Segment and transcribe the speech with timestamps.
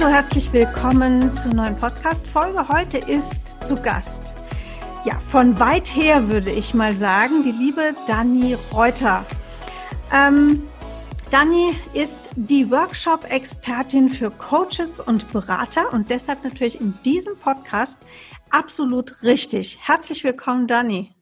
[0.00, 2.68] Hallo, herzlich willkommen zur neuen Podcast-Folge.
[2.68, 4.34] Heute ist zu Gast,
[5.04, 9.26] ja, von weit her würde ich mal sagen, die liebe Dani Reuter.
[10.10, 10.66] Ähm,
[11.30, 18.00] Dani ist die Workshop-Expertin für Coaches und Berater und deshalb natürlich in diesem Podcast
[18.48, 19.80] absolut richtig.
[19.82, 21.14] Herzlich willkommen, Dani.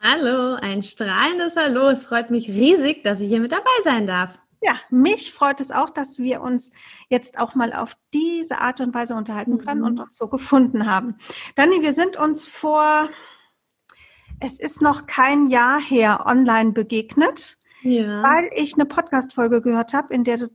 [0.00, 1.90] Hallo, ein strahlendes Hallo.
[1.90, 4.30] Es freut mich riesig, dass ich hier mit dabei sein darf.
[4.66, 6.72] Ja, mich freut es auch, dass wir uns
[7.08, 9.86] jetzt auch mal auf diese Art und Weise unterhalten können mhm.
[9.86, 11.18] und uns so gefunden haben.
[11.54, 13.08] Dani, wir sind uns vor,
[14.40, 18.24] es ist noch kein Jahr her, online begegnet, ja.
[18.24, 20.48] weil ich eine Podcast-Folge gehört habe, in der du,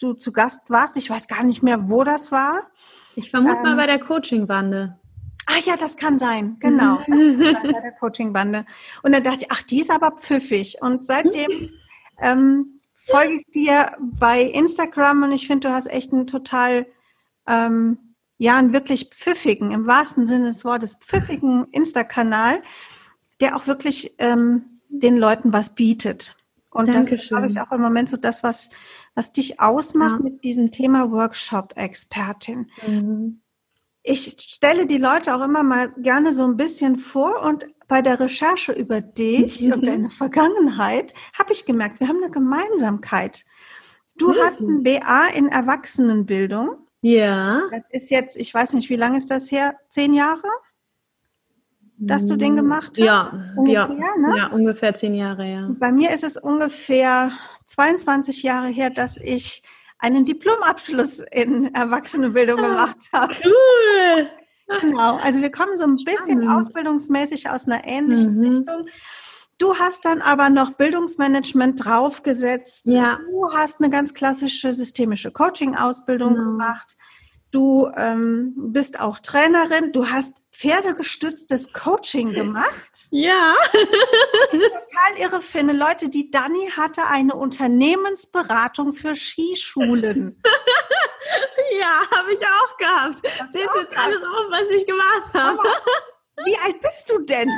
[0.00, 0.96] du, zu Gast warst.
[0.96, 2.70] Ich weiß gar nicht mehr, wo das war.
[3.16, 4.98] Ich vermute ähm, mal bei der Coaching-Bande.
[5.46, 6.96] Ah ja, das kann sein, genau.
[7.06, 8.64] Das kann sein, bei der Coaching-Bande.
[9.02, 10.78] Und dann dachte ich, ach, die ist aber pfiffig.
[10.80, 11.50] Und seitdem
[12.18, 12.77] ähm,
[13.10, 16.86] folge ich dir bei Instagram und ich finde, du hast echt einen total,
[17.46, 22.62] ähm, ja, einen wirklich pfiffigen, im wahrsten Sinne des Wortes, pfiffigen Insta-Kanal,
[23.40, 26.36] der auch wirklich ähm, den Leuten was bietet.
[26.70, 27.10] Und Dankeschön.
[27.10, 28.70] das ist, glaube ich, auch im Moment so das, was,
[29.14, 30.22] was dich ausmacht ja.
[30.22, 32.70] mit diesem Thema Workshop-Expertin.
[32.86, 33.40] Mhm.
[34.02, 38.20] Ich stelle die Leute auch immer mal gerne so ein bisschen vor und bei der
[38.20, 39.72] Recherche über dich mhm.
[39.72, 43.44] und deine Vergangenheit habe ich gemerkt, wir haben eine Gemeinsamkeit.
[44.16, 44.36] Du mhm.
[44.40, 46.76] hast ein BA in Erwachsenenbildung.
[47.00, 47.62] Ja.
[47.70, 49.76] Das ist jetzt, ich weiß nicht, wie lange ist das her?
[49.88, 50.48] Zehn Jahre?
[52.00, 52.98] Dass du den gemacht hast?
[52.98, 54.36] Ja, ungefähr, ja, ne?
[54.36, 55.68] ja ungefähr zehn Jahre, ja.
[55.80, 57.32] Bei mir ist es ungefähr
[57.66, 59.62] 22 Jahre her, dass ich
[59.98, 63.34] einen Diplomabschluss in Erwachsenenbildung ah, gemacht habe.
[63.44, 64.30] Cool.
[64.80, 66.66] Genau, also wir kommen so ein bisschen Spannend.
[66.66, 68.44] ausbildungsmäßig aus einer ähnlichen mhm.
[68.44, 68.86] Richtung.
[69.58, 72.86] Du hast dann aber noch Bildungsmanagement draufgesetzt.
[72.86, 73.18] Ja.
[73.18, 76.50] Du hast eine ganz klassische systemische Coaching-Ausbildung genau.
[76.50, 76.96] gemacht.
[77.50, 79.92] Du ähm, bist auch Trainerin.
[79.92, 83.08] Du hast pferdegestütztes Coaching gemacht.
[83.10, 83.54] Ja.
[83.72, 85.72] Was ich total irre finde.
[85.72, 90.42] Leute, die Dani hatte eine Unternehmensberatung für Skischulen.
[91.78, 93.20] Ja, habe ich auch gehabt.
[93.22, 93.98] Das Seht jetzt gehabt.
[93.98, 95.58] alles auf, was ich gemacht habe.
[96.44, 97.50] wie alt bist du denn?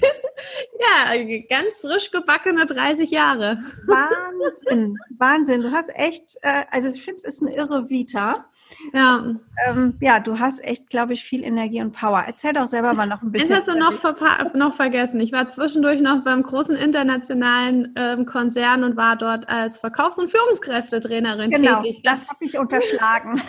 [0.80, 3.58] ja, ganz frisch gebackene 30 Jahre.
[3.86, 5.62] Wahnsinn, Wahnsinn.
[5.62, 8.48] Du hast echt, äh, also ich finde, es ist eine irre Vita.
[8.92, 9.24] Ja.
[9.66, 12.24] Ähm, ja, du hast echt, glaube ich, viel Energie und Power.
[12.26, 13.50] Erzähl doch selber mal noch ein bisschen.
[13.50, 15.20] Das hast du noch, noch vergessen.
[15.20, 20.30] Ich war zwischendurch noch beim großen internationalen ähm, Konzern und war dort als Verkaufs- und
[20.30, 22.02] Führungskräftetrainerin genau, tätig.
[22.02, 23.42] Genau, das habe ich unterschlagen.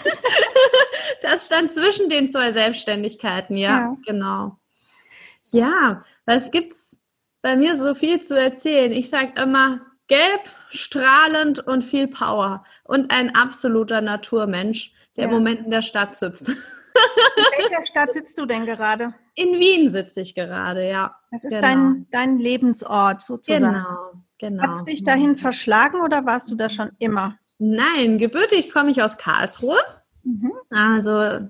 [1.22, 3.98] das stand zwischen den zwei Selbstständigkeiten, ja, ja.
[4.06, 4.58] genau.
[5.52, 7.00] Ja, was gibt's
[7.42, 8.92] bei mir so viel zu erzählen?
[8.92, 15.30] Ich sage immer, gelb, strahlend und viel Power und ein absoluter Naturmensch der ja.
[15.30, 16.50] im Moment in der Stadt sitzt.
[16.50, 16.56] In
[17.58, 19.14] welcher Stadt sitzt du denn gerade?
[19.36, 21.16] In Wien sitze ich gerade, ja.
[21.32, 21.62] Das ist genau.
[21.62, 23.74] dein, dein Lebensort sozusagen.
[23.74, 24.64] Genau, genau.
[24.64, 27.38] Hat es dich dahin verschlagen oder warst du da schon immer?
[27.58, 29.80] Nein, gebürtig komme ich aus Karlsruhe.
[30.24, 30.52] Mhm.
[30.70, 31.48] Also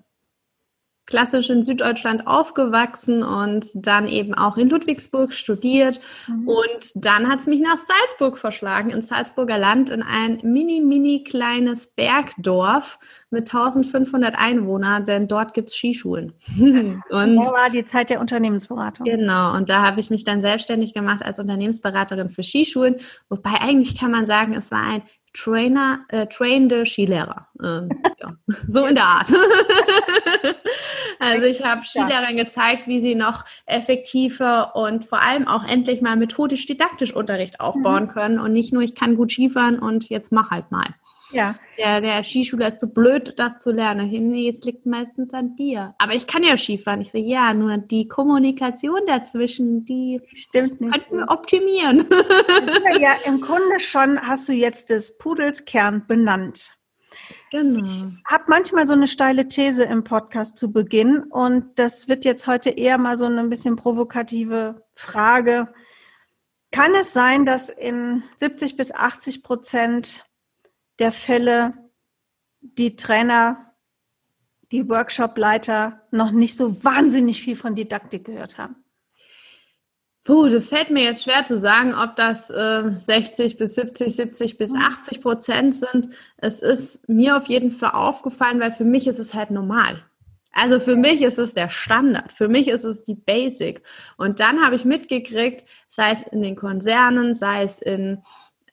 [1.05, 5.99] klassisch in Süddeutschland aufgewachsen und dann eben auch in Ludwigsburg studiert.
[6.27, 6.47] Mhm.
[6.47, 11.23] Und dann hat es mich nach Salzburg verschlagen, ins Salzburger Land, in ein mini, mini
[11.23, 12.99] kleines Bergdorf
[13.29, 16.33] mit 1500 Einwohnern, denn dort gibt es Skischulen.
[16.57, 19.05] und da war die Zeit der Unternehmensberatung.
[19.05, 22.95] Genau, und da habe ich mich dann selbstständig gemacht als Unternehmensberaterin für Skischulen.
[23.29, 25.01] Wobei eigentlich kann man sagen, es war ein
[25.35, 27.47] Trainer, äh, trainende Skilehrer.
[27.61, 27.89] Ähm,
[28.19, 28.35] ja.
[28.67, 29.27] So in der Art.
[31.19, 36.15] also ich habe Skilehrern gezeigt, wie sie noch effektiver und vor allem auch endlich mal
[36.15, 38.09] methodisch-didaktisch Unterricht aufbauen mhm.
[38.09, 40.87] können und nicht nur, ich kann gut Skifahren und jetzt mach halt mal.
[41.31, 41.55] Ja.
[41.77, 44.09] Der, der Skischüler ist so blöd, das zu lernen.
[44.09, 45.95] Nee, es liegt meistens an dir.
[45.97, 47.01] Aber ich kann ja Skifahren.
[47.01, 50.93] Ich sage, ja, nur die Kommunikation dazwischen, die stimmt nicht.
[50.93, 52.07] Könnten wir optimieren.
[52.99, 56.77] ja, im Grunde schon hast du jetzt des Pudels Kern benannt.
[57.51, 57.81] Genau.
[57.83, 62.47] Ich habe manchmal so eine steile These im Podcast zu Beginn und das wird jetzt
[62.47, 65.73] heute eher mal so eine ein bisschen provokative Frage.
[66.71, 70.25] Kann es sein, dass in 70 bis 80 Prozent
[70.99, 71.73] der Fälle
[72.61, 73.73] die Trainer
[74.71, 78.75] die Workshop-Leiter noch nicht so wahnsinnig viel von Didaktik gehört haben?
[80.25, 84.57] Puh, das fällt mir jetzt schwer zu sagen, ob das äh, 60 bis 70, 70
[84.57, 85.21] bis 80 mhm.
[85.21, 86.09] Prozent sind.
[86.37, 90.03] Es ist mir auf jeden Fall aufgefallen, weil für mich ist es halt normal.
[90.51, 93.83] Also für mich ist es der Standard, für mich ist es die Basic.
[94.17, 98.23] Und dann habe ich mitgekriegt, sei es in den Konzernen, sei es in,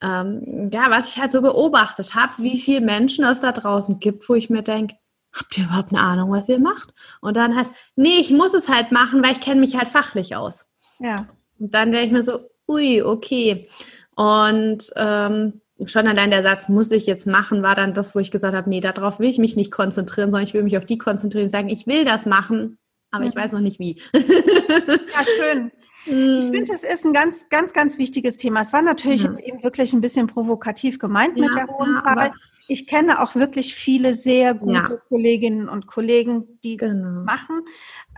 [0.02, 4.28] ähm, ja, was ich halt so beobachtet habe, wie viele Menschen es da draußen gibt,
[4.28, 4.96] wo ich mir denke,
[5.32, 6.92] habt ihr überhaupt eine Ahnung, was ihr macht?
[7.20, 10.36] Und dann heißt, nee, ich muss es halt machen, weil ich kenne mich halt fachlich
[10.36, 10.68] aus.
[10.98, 11.26] Ja.
[11.58, 13.68] Und dann denke ich mir so, ui, okay.
[14.14, 18.30] Und ähm, schon allein der Satz, muss ich jetzt machen, war dann das, wo ich
[18.30, 20.98] gesagt habe, nee, darauf will ich mich nicht konzentrieren, sondern ich will mich auf die
[20.98, 22.78] konzentrieren und sagen, ich will das machen,
[23.10, 24.00] aber ich weiß noch nicht wie.
[24.14, 25.70] ja, schön.
[26.04, 26.52] Ich mm.
[26.52, 28.60] finde, es ist ein ganz, ganz, ganz wichtiges Thema.
[28.60, 29.28] Es war natürlich ja.
[29.28, 32.32] jetzt eben wirklich ein bisschen provokativ gemeint ja, mit der hohen ja, Zahl.
[32.68, 37.04] Ich kenne auch wirklich viele sehr gute Kolleginnen und Kollegen, die genau.
[37.04, 37.62] das machen.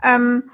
[0.03, 0.49] Ähm,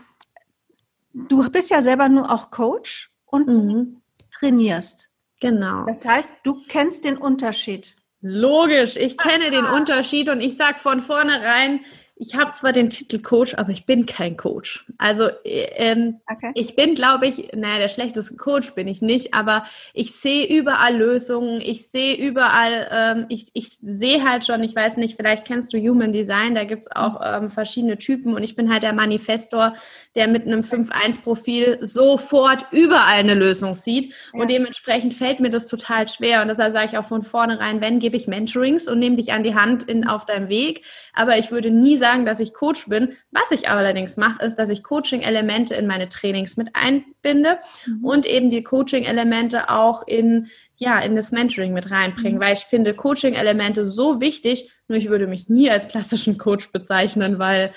[1.14, 4.02] du bist ja selber nur auch Coach und mhm.
[4.32, 5.10] trainierst.
[5.40, 5.86] Genau.
[5.86, 7.96] Das heißt, du kennst den Unterschied.
[8.22, 11.82] Logisch, ich kenne den Unterschied und ich sage von vornherein,
[12.22, 14.86] ich habe zwar den Titel Coach, aber ich bin kein Coach.
[15.00, 16.52] Also ähm, okay.
[16.54, 19.64] ich bin, glaube ich, naja, der schlechteste Coach bin ich nicht, aber
[19.96, 24.98] ich sehe überall Lösungen, ich sehe überall, ähm, ich, ich sehe halt schon, ich weiß
[24.98, 28.56] nicht, vielleicht kennst du Human Design, da gibt es auch ähm, verschiedene Typen und ich
[28.56, 29.74] bin halt der Manifestor,
[30.14, 34.40] der mit einem 5-1-Profil sofort überall eine Lösung sieht ja.
[34.40, 37.98] und dementsprechend fällt mir das total schwer und deshalb sage ich auch von vornherein, wenn,
[37.98, 41.50] gebe ich Mentorings und nehme dich an die Hand in, auf deinem Weg, aber ich
[41.50, 43.14] würde nie sagen, sagen, dass ich Coach bin.
[43.32, 48.04] Was ich allerdings mache, ist, dass ich Coaching-Elemente in meine Trainings mit einbinde mhm.
[48.04, 52.42] und eben die Coaching-Elemente auch in ja, in das Mentoring mit reinbringen, mhm.
[52.42, 57.38] weil ich finde Coaching-Elemente so wichtig, nur ich würde mich nie als klassischen Coach bezeichnen,
[57.38, 57.72] weil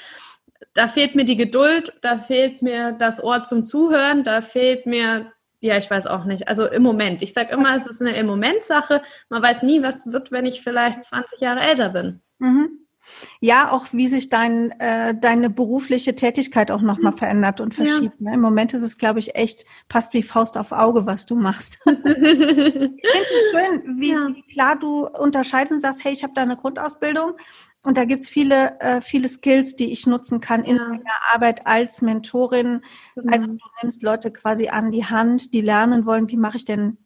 [0.72, 5.32] da fehlt mir die Geduld, da fehlt mir das Ohr zum Zuhören, da fehlt mir,
[5.60, 6.48] ja, ich weiß auch nicht.
[6.48, 7.20] Also im Moment.
[7.20, 9.02] Ich sage immer, es ist eine im Moment Sache.
[9.28, 12.22] Man weiß nie, was wird, wenn ich vielleicht 20 Jahre älter bin.
[12.38, 12.83] Mhm.
[13.40, 17.18] Ja, auch wie sich dein, äh, deine berufliche Tätigkeit auch nochmal mhm.
[17.18, 18.14] verändert und verschiebt.
[18.18, 18.30] Ja.
[18.30, 18.34] Ne?
[18.34, 21.80] Im Moment ist es, glaube ich, echt, passt wie Faust auf Auge, was du machst.
[21.86, 24.28] ich finde es schön, wie, ja.
[24.28, 27.32] wie, klar du unterscheidest und sagst, hey, ich habe da eine Grundausbildung
[27.84, 30.88] und da gibt's viele, äh, viele Skills, die ich nutzen kann in ja.
[30.88, 32.80] meiner Arbeit als Mentorin.
[33.14, 33.32] Genau.
[33.32, 36.96] Also du nimmst Leute quasi an die Hand, die lernen wollen, wie mache ich denn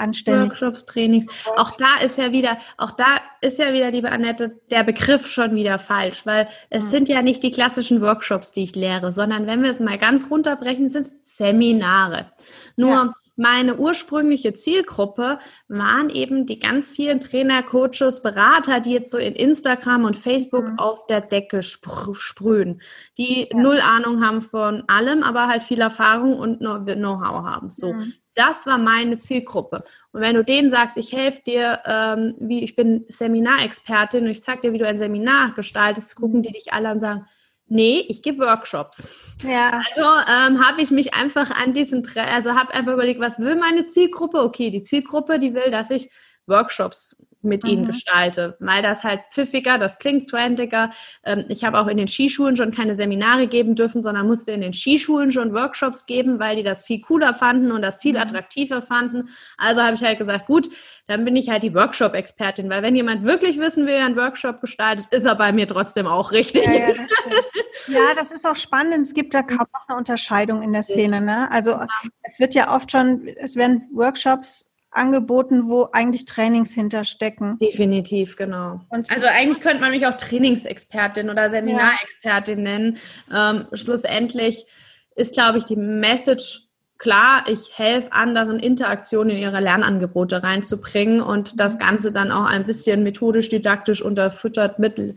[0.00, 0.50] anständig.
[0.50, 1.26] Workshops, Trainings.
[1.56, 5.54] Auch da ist ja wieder, auch da ist ja wieder, liebe Annette, der Begriff schon
[5.54, 6.88] wieder falsch, weil es mhm.
[6.88, 10.30] sind ja nicht die klassischen Workshops, die ich lehre, sondern wenn wir es mal ganz
[10.30, 12.32] runterbrechen, sind es Seminare.
[12.76, 13.14] Nur ja.
[13.36, 15.38] meine ursprüngliche Zielgruppe
[15.68, 20.68] waren eben die ganz vielen Trainer, Coaches, Berater, die jetzt so in Instagram und Facebook
[20.68, 20.78] mhm.
[20.78, 22.82] aus der Decke sprühen,
[23.16, 23.58] die ja.
[23.58, 27.70] null Ahnung haben von allem, aber halt viel Erfahrung und Know-how haben.
[27.70, 27.94] So.
[28.34, 29.84] Das war meine Zielgruppe.
[30.12, 34.42] Und wenn du denen sagst, ich helfe dir, ähm, wie ich bin Seminarexpertin und ich
[34.42, 37.26] zeige dir, wie du ein Seminar gestaltest, gucken die dich alle an und sagen,
[37.66, 39.08] nee, ich gebe Workshops.
[39.42, 39.80] Ja.
[39.94, 43.86] Also ähm, habe ich mich einfach an diesen, also habe einfach überlegt, was will meine
[43.86, 44.42] Zielgruppe?
[44.42, 46.10] Okay, die Zielgruppe, die will, dass ich
[46.46, 47.70] Workshops mit mhm.
[47.70, 50.90] ihnen gestalte, weil das halt pfiffiger, das klingt trendiger.
[51.24, 54.60] Ähm, ich habe auch in den Skischulen schon keine Seminare geben dürfen, sondern musste in
[54.60, 58.20] den Skischulen schon Workshops geben, weil die das viel cooler fanden und das viel mhm.
[58.20, 59.28] attraktiver fanden.
[59.56, 60.70] Also habe ich halt gesagt, gut,
[61.06, 64.60] dann bin ich halt die Workshop-Expertin, weil wenn jemand wirklich wissen will, wie ein Workshop
[64.60, 66.64] gestaltet, ist er bei mir trotzdem auch richtig.
[66.64, 67.44] Ja, ja, das stimmt.
[67.88, 69.06] ja, das ist auch spannend.
[69.06, 71.20] Es gibt da kaum noch eine Unterscheidung in der Szene.
[71.20, 71.50] Ne?
[71.50, 71.80] Also
[72.22, 77.58] es wird ja oft schon, es werden Workshops angeboten, wo eigentlich Trainings hinterstecken.
[77.58, 78.80] Definitiv, genau.
[78.88, 82.64] Und also eigentlich könnte man mich auch Trainingsexpertin oder Seminarexpertin ja.
[82.64, 82.98] nennen.
[83.32, 84.66] Ähm, schlussendlich
[85.14, 86.70] ist, glaube ich, die Message
[87.00, 92.66] klar, ich helfe anderen Interaktionen in ihre Lernangebote reinzubringen und das Ganze dann auch ein
[92.66, 95.16] bisschen methodisch, didaktisch unterfüttert mit,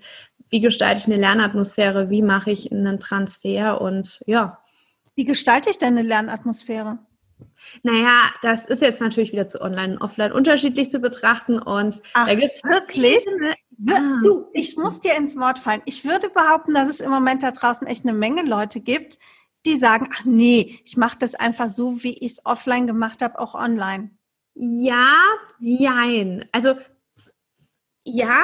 [0.50, 4.60] wie gestalte ich eine Lernatmosphäre, wie mache ich einen Transfer und ja.
[5.16, 7.00] Wie gestalte ich denn eine Lernatmosphäre?
[7.84, 12.28] Naja, das ist jetzt natürlich wieder zu online und offline unterschiedlich zu betrachten und Ach,
[12.28, 13.26] da gibt's wirklich?
[13.90, 14.20] Ah.
[14.24, 15.82] Du, ich muss dir ins Wort fallen.
[15.86, 19.18] Ich würde behaupten, dass es im Moment da draußen echt eine Menge Leute gibt,
[19.66, 23.40] die sagen, ach nee, ich mache das einfach so, wie ich es offline gemacht habe,
[23.40, 24.12] auch online.
[24.56, 25.18] Ja,
[25.60, 26.46] jein.
[26.52, 26.76] Also
[28.04, 28.44] ja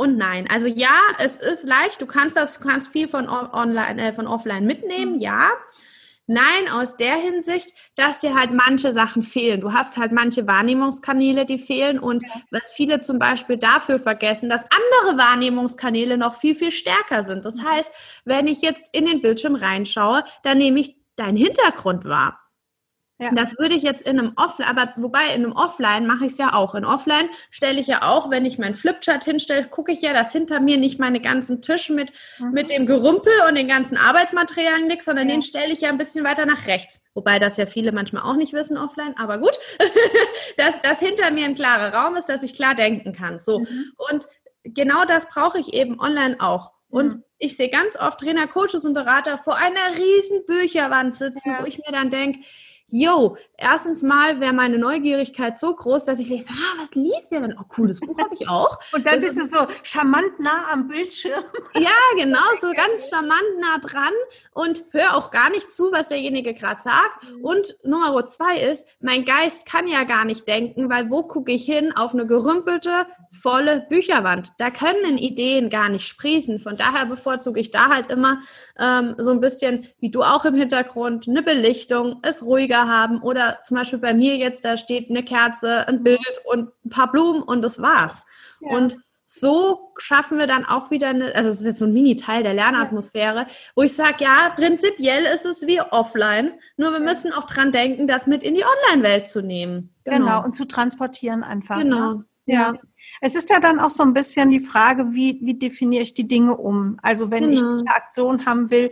[0.00, 0.48] und nein.
[0.48, 2.00] Also ja, es ist leicht.
[2.00, 5.16] Du kannst das, du kannst viel von online, äh, von offline mitnehmen.
[5.16, 5.20] Mhm.
[5.20, 5.50] Ja.
[6.32, 9.60] Nein, aus der Hinsicht, dass dir halt manche Sachen fehlen.
[9.60, 12.40] Du hast halt manche Wahrnehmungskanäle, die fehlen und ja.
[12.52, 17.44] was viele zum Beispiel dafür vergessen, dass andere Wahrnehmungskanäle noch viel, viel stärker sind.
[17.44, 17.64] Das mhm.
[17.64, 17.92] heißt,
[18.24, 22.39] wenn ich jetzt in den Bildschirm reinschaue, dann nehme ich deinen Hintergrund wahr.
[23.20, 23.30] Ja.
[23.34, 26.38] Das würde ich jetzt in einem Offline, aber wobei in einem Offline mache ich es
[26.38, 26.74] ja auch.
[26.74, 30.32] In Offline stelle ich ja auch, wenn ich meinen Flipchart hinstelle, gucke ich ja, dass
[30.32, 32.52] hinter mir nicht meine ganzen Tische mit, mhm.
[32.52, 35.34] mit dem Gerümpel und den ganzen Arbeitsmaterialien liegt, sondern ja.
[35.34, 37.04] den stelle ich ja ein bisschen weiter nach rechts.
[37.12, 39.58] Wobei das ja viele manchmal auch nicht wissen offline, aber gut.
[40.56, 43.38] dass, dass hinter mir ein klarer Raum ist, dass ich klar denken kann.
[43.38, 43.60] So.
[43.60, 43.92] Mhm.
[44.10, 44.28] Und
[44.64, 46.72] genau das brauche ich eben online auch.
[46.88, 47.24] Und mhm.
[47.38, 51.60] ich sehe ganz oft Trainer, Coaches und Berater vor einer riesen Bücherwand sitzen, ja.
[51.60, 52.40] wo ich mir dann denke,
[52.90, 57.40] yo, erstens mal wäre meine Neugierigkeit so groß, dass ich lese, ah, was liest ihr
[57.40, 57.56] denn?
[57.58, 58.78] Oh, cooles Buch habe ich auch.
[58.92, 61.44] Und dann das bist du so charmant nah am Bildschirm.
[61.78, 64.12] Ja, genau, so ganz charmant nah dran
[64.52, 67.30] und hör auch gar nicht zu, was derjenige gerade sagt.
[67.30, 67.44] Mhm.
[67.44, 71.64] Und Nummer zwei ist, mein Geist kann ja gar nicht denken, weil wo gucke ich
[71.64, 71.92] hin?
[71.96, 74.52] Auf eine gerümpelte, volle Bücherwand.
[74.58, 76.58] Da können Ideen gar nicht sprießen.
[76.58, 78.40] Von daher bevorzuge ich da halt immer
[78.78, 83.60] ähm, so ein bisschen, wie du auch im Hintergrund, eine Belichtung, es ruhiger haben oder
[83.64, 87.42] zum Beispiel bei mir jetzt, da steht eine Kerze, ein Bild und ein paar Blumen
[87.42, 88.24] und das war's.
[88.60, 88.76] Ja.
[88.76, 88.98] Und
[89.32, 92.52] so schaffen wir dann auch wieder eine, also es ist jetzt so ein Mini-Teil der
[92.52, 93.46] Lernatmosphäre,
[93.76, 98.08] wo ich sage, ja, prinzipiell ist es wie offline, nur wir müssen auch dran denken,
[98.08, 99.94] das mit in die Online-Welt zu nehmen.
[100.02, 100.16] Genau.
[100.18, 100.44] genau.
[100.44, 101.78] und zu transportieren einfach.
[101.78, 102.14] Genau.
[102.14, 102.24] Ne?
[102.46, 102.74] Ja.
[103.20, 106.26] Es ist ja dann auch so ein bisschen die Frage, wie, wie definiere ich die
[106.26, 106.98] Dinge um?
[107.00, 107.52] Also wenn genau.
[107.52, 108.90] ich eine Aktion haben will,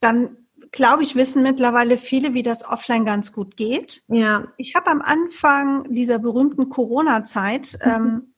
[0.00, 0.36] dann
[0.72, 4.02] glaube ich, wissen mittlerweile viele, wie das offline ganz gut geht.
[4.08, 4.48] Ja.
[4.56, 7.90] Ich habe am Anfang dieser berühmten Corona-Zeit mhm.
[7.90, 8.34] ähm,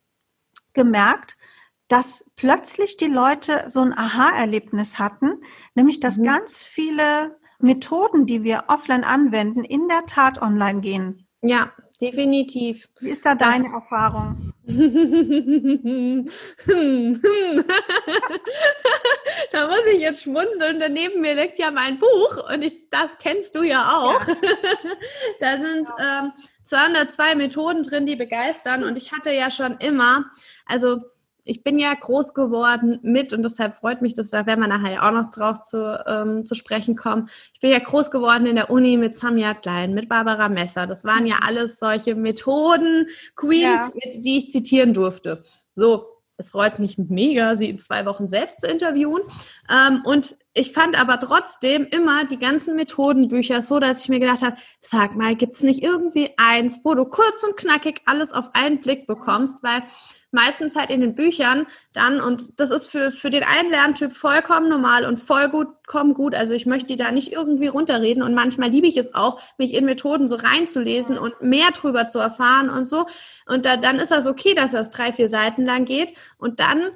[0.73, 1.37] gemerkt,
[1.89, 5.41] dass plötzlich die Leute so ein Aha-Erlebnis hatten,
[5.75, 6.25] nämlich dass mhm.
[6.25, 11.27] ganz viele Methoden, die wir offline anwenden, in der Tat online gehen.
[11.43, 12.89] Ja, definitiv.
[13.01, 14.53] Wie ist da deine das, Erfahrung?
[19.53, 20.81] da muss ich jetzt schmunzeln.
[20.81, 24.27] Daneben mir liegt ja mein Buch und ich, das kennst du ja auch.
[24.27, 24.37] Ja.
[25.41, 26.33] da sind ähm,
[26.65, 28.85] 202 Methoden drin, die begeistern.
[28.85, 30.27] Und ich hatte ja schon immer,
[30.67, 31.03] also
[31.49, 34.93] ich bin ja groß geworden mit, und deshalb freut mich, dass da werden wir nachher
[34.93, 37.29] ja auch noch drauf zu, ähm, zu sprechen kommen.
[37.55, 40.87] Ich bin ja groß geworden in der Uni mit Samia Klein, mit Barbara Messer.
[40.87, 43.91] Das waren ja alles solche Methoden, Queens, ja.
[43.95, 45.43] mit, die ich zitieren durfte.
[45.75, 49.23] So, es freut mich mega, sie in zwei Wochen selbst zu interviewen.
[49.71, 54.43] Ähm, und ich fand aber trotzdem immer die ganzen Methodenbücher so, dass ich mir gedacht
[54.43, 58.81] habe, sag mal, gibt's nicht irgendwie eins, wo du kurz und knackig alles auf einen
[58.81, 59.83] Blick bekommst, weil
[60.31, 64.69] meistens halt in den Büchern dann und das ist für, für den einen Lerntyp vollkommen
[64.69, 66.35] normal und voll gut, komm gut.
[66.35, 69.75] Also ich möchte die da nicht irgendwie runterreden und manchmal liebe ich es auch, mich
[69.75, 73.07] in Methoden so reinzulesen und mehr drüber zu erfahren und so.
[73.47, 76.91] Und da, dann ist das okay, dass das drei, vier Seiten lang geht und dann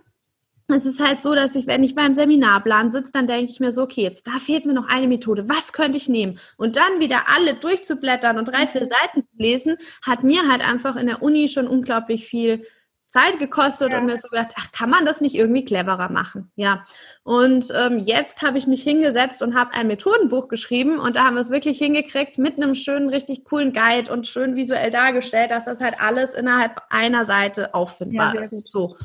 [0.69, 3.73] es ist halt so, dass ich, wenn ich beim Seminarplan sitze, dann denke ich mir
[3.73, 5.49] so, okay, jetzt da fehlt mir noch eine Methode.
[5.49, 6.39] Was könnte ich nehmen?
[6.57, 10.97] Und dann wieder alle durchzublättern und drei, vier Seiten zu lesen, hat mir halt einfach
[10.97, 12.65] in der Uni schon unglaublich viel
[13.13, 13.99] Zeit gekostet ja.
[13.99, 16.51] und mir so gedacht, ach, kann man das nicht irgendwie cleverer machen?
[16.57, 16.83] Ja.
[17.25, 21.35] Und ähm, jetzt habe ich mich hingesetzt und habe ein Methodenbuch geschrieben und da haben
[21.35, 25.67] wir es wirklich hingekriegt mit einem schönen, richtig coolen Guide und schön visuell dargestellt, dass
[25.67, 28.67] das halt alles innerhalb einer Seite auffindbar ja, ist.
[28.67, 28.97] So.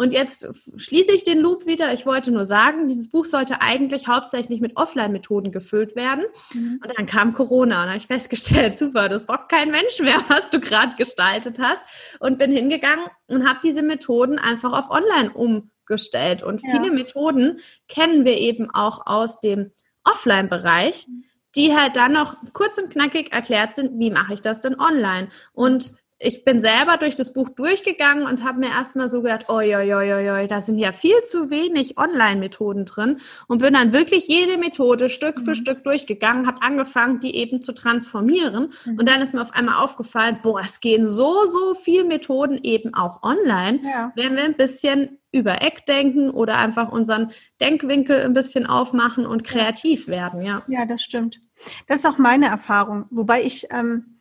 [0.00, 1.92] Und jetzt schließe ich den Loop wieder.
[1.92, 6.24] Ich wollte nur sagen, dieses Buch sollte eigentlich hauptsächlich mit Offline-Methoden gefüllt werden.
[6.54, 6.80] Mhm.
[6.82, 10.48] Und dann kam Corona und habe ich festgestellt, super, das braucht kein Mensch mehr, was
[10.48, 11.82] du gerade gestaltet hast.
[12.18, 16.42] Und bin hingegangen und habe diese Methoden einfach auf Online umgestellt.
[16.42, 16.70] Und ja.
[16.70, 19.70] viele Methoden kennen wir eben auch aus dem
[20.04, 21.08] Offline-Bereich
[21.56, 25.30] die halt dann noch kurz und knackig erklärt sind, wie mache ich das denn online?
[25.52, 29.74] Und ich bin selber durch das Buch durchgegangen und habe mir erstmal so gedacht, oi,
[29.74, 34.28] oi, oi, oi, da sind ja viel zu wenig Online-Methoden drin und bin dann wirklich
[34.28, 35.44] jede Methode Stück mhm.
[35.44, 38.98] für Stück durchgegangen, habe angefangen, die eben zu transformieren mhm.
[38.98, 42.92] und dann ist mir auf einmal aufgefallen, boah, es gehen so, so viele Methoden eben
[42.92, 44.12] auch online, ja.
[44.14, 49.42] wenn wir ein bisschen über Eck denken oder einfach unseren Denkwinkel ein bisschen aufmachen und
[49.42, 50.62] kreativ werden, ja.
[50.68, 51.40] Ja, das stimmt.
[51.86, 54.20] Das ist auch meine Erfahrung, wobei ich ähm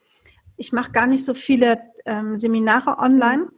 [0.59, 3.49] ich mache gar nicht so viele ähm, Seminare online.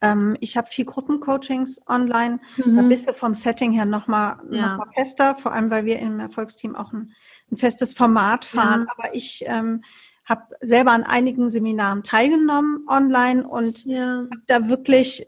[0.00, 2.40] Ähm, ich habe viel Gruppencoachings online.
[2.56, 2.76] Mhm.
[2.76, 4.76] Da bist du vom Setting her nochmal ja.
[4.76, 7.12] noch mal fester, vor allem weil wir im Erfolgsteam auch ein,
[7.50, 8.86] ein festes Format fahren.
[8.86, 8.94] Ja.
[8.96, 9.82] Aber ich ähm,
[10.24, 14.26] habe selber an einigen Seminaren teilgenommen online und ja.
[14.30, 15.26] habe da wirklich,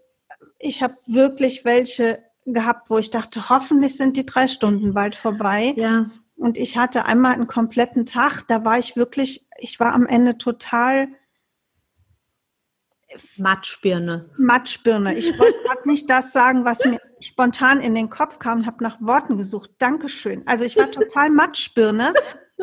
[0.58, 5.74] ich habe wirklich welche gehabt, wo ich dachte, hoffentlich sind die drei Stunden bald vorbei.
[5.76, 6.06] Ja.
[6.36, 10.38] und ich hatte einmal einen kompletten Tag, da war ich wirklich, ich war am Ende
[10.38, 11.08] total
[13.36, 14.30] Matschbirne.
[14.36, 15.16] Matschbirne.
[15.16, 18.82] Ich wollte gerade nicht das sagen, was mir spontan in den Kopf kam und habe
[18.82, 19.70] nach Worten gesucht.
[19.78, 20.42] Dankeschön.
[20.46, 22.12] Also ich war total Matschbirne,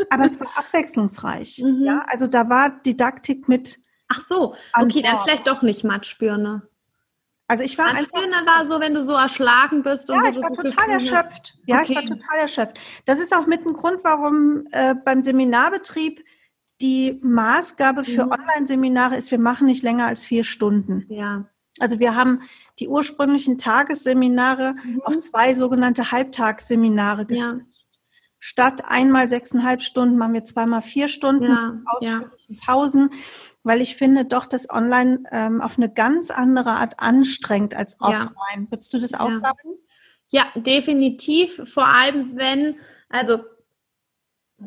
[0.10, 1.62] aber es war abwechslungsreich.
[1.63, 1.83] Mhm.
[1.83, 3.79] Ja, also da war Didaktik mit.
[4.07, 6.67] Ach so, okay, dann vielleicht doch nicht Matschbirne.
[7.48, 10.39] Also ich war Matschbirne einfach, war so, wenn du so erschlagen bist und ja, so.
[10.39, 11.55] Ich war total erschöpft.
[11.65, 11.86] Ja, okay.
[11.89, 12.79] ich war total erschöpft.
[13.05, 16.24] Das ist auch mit ein Grund, warum äh, beim Seminarbetrieb
[16.83, 18.31] die Maßgabe für mhm.
[18.33, 21.05] Online-Seminare ist, wir machen nicht länger als vier Stunden.
[21.07, 21.45] Ja.
[21.79, 22.41] Also wir haben
[22.79, 25.01] die ursprünglichen Tagesseminare mhm.
[25.05, 27.57] auf zwei sogenannte Halbtagsseminare ja.
[28.37, 32.61] Statt einmal sechseinhalb Stunden machen wir zweimal vier Stunden ja, ausführlichen ja.
[32.65, 33.09] Pausen,
[33.63, 38.67] weil ich finde doch, dass Online ähm, auf eine ganz andere Art anstrengt als offline.
[38.69, 39.77] Würdest du das auch sagen?
[40.29, 41.61] Ja, definitiv.
[41.63, 42.75] Vor allem, wenn,
[43.07, 43.45] also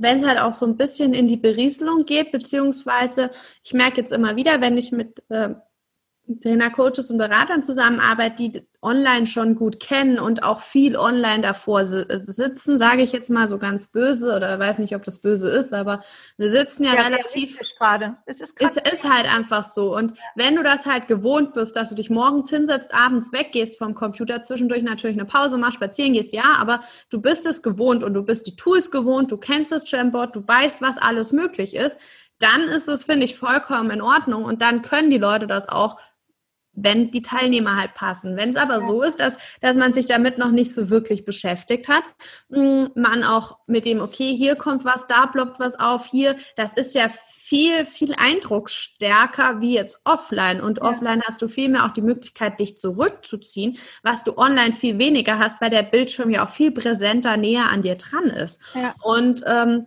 [0.00, 3.30] wenn es halt auch so ein bisschen in die Berieselung geht, beziehungsweise
[3.62, 5.54] ich merke jetzt immer wieder, wenn ich mit äh,
[6.42, 11.80] Trainer, Coaches und Beratern zusammenarbeite, die online schon gut kennen und auch viel online davor
[11.80, 15.50] äh, sitzen, sage ich jetzt mal so ganz böse oder weiß nicht, ob das böse
[15.50, 16.02] ist, aber
[16.38, 18.16] wir sitzen ja, ja relativ gerade.
[18.26, 21.88] Es ist, es ist halt einfach so und wenn du das halt gewohnt bist, dass
[21.88, 26.32] du dich morgens hinsetzt, abends weggehst vom Computer, zwischendurch natürlich eine Pause machst, spazieren gehst,
[26.32, 29.90] ja, aber du bist es gewohnt und du bist die Tools gewohnt, du kennst das
[29.90, 31.98] Jamboard, du weißt, was alles möglich ist,
[32.38, 35.98] dann ist es, finde ich, vollkommen in Ordnung und dann können die Leute das auch
[36.76, 38.36] wenn die Teilnehmer halt passen.
[38.36, 41.88] Wenn es aber so ist, dass, dass man sich damit noch nicht so wirklich beschäftigt
[41.88, 42.04] hat,
[42.50, 46.72] mm, man auch mit dem, okay, hier kommt was, da ploppt was auf, hier, das
[46.74, 50.60] ist ja viel, viel eindrucksstärker wie jetzt offline.
[50.60, 50.84] Und ja.
[50.84, 55.38] offline hast du viel mehr auch die Möglichkeit, dich zurückzuziehen, was du online viel weniger
[55.38, 58.60] hast, weil der Bildschirm ja auch viel präsenter näher an dir dran ist.
[58.74, 58.94] Ja.
[59.00, 59.86] Und ähm,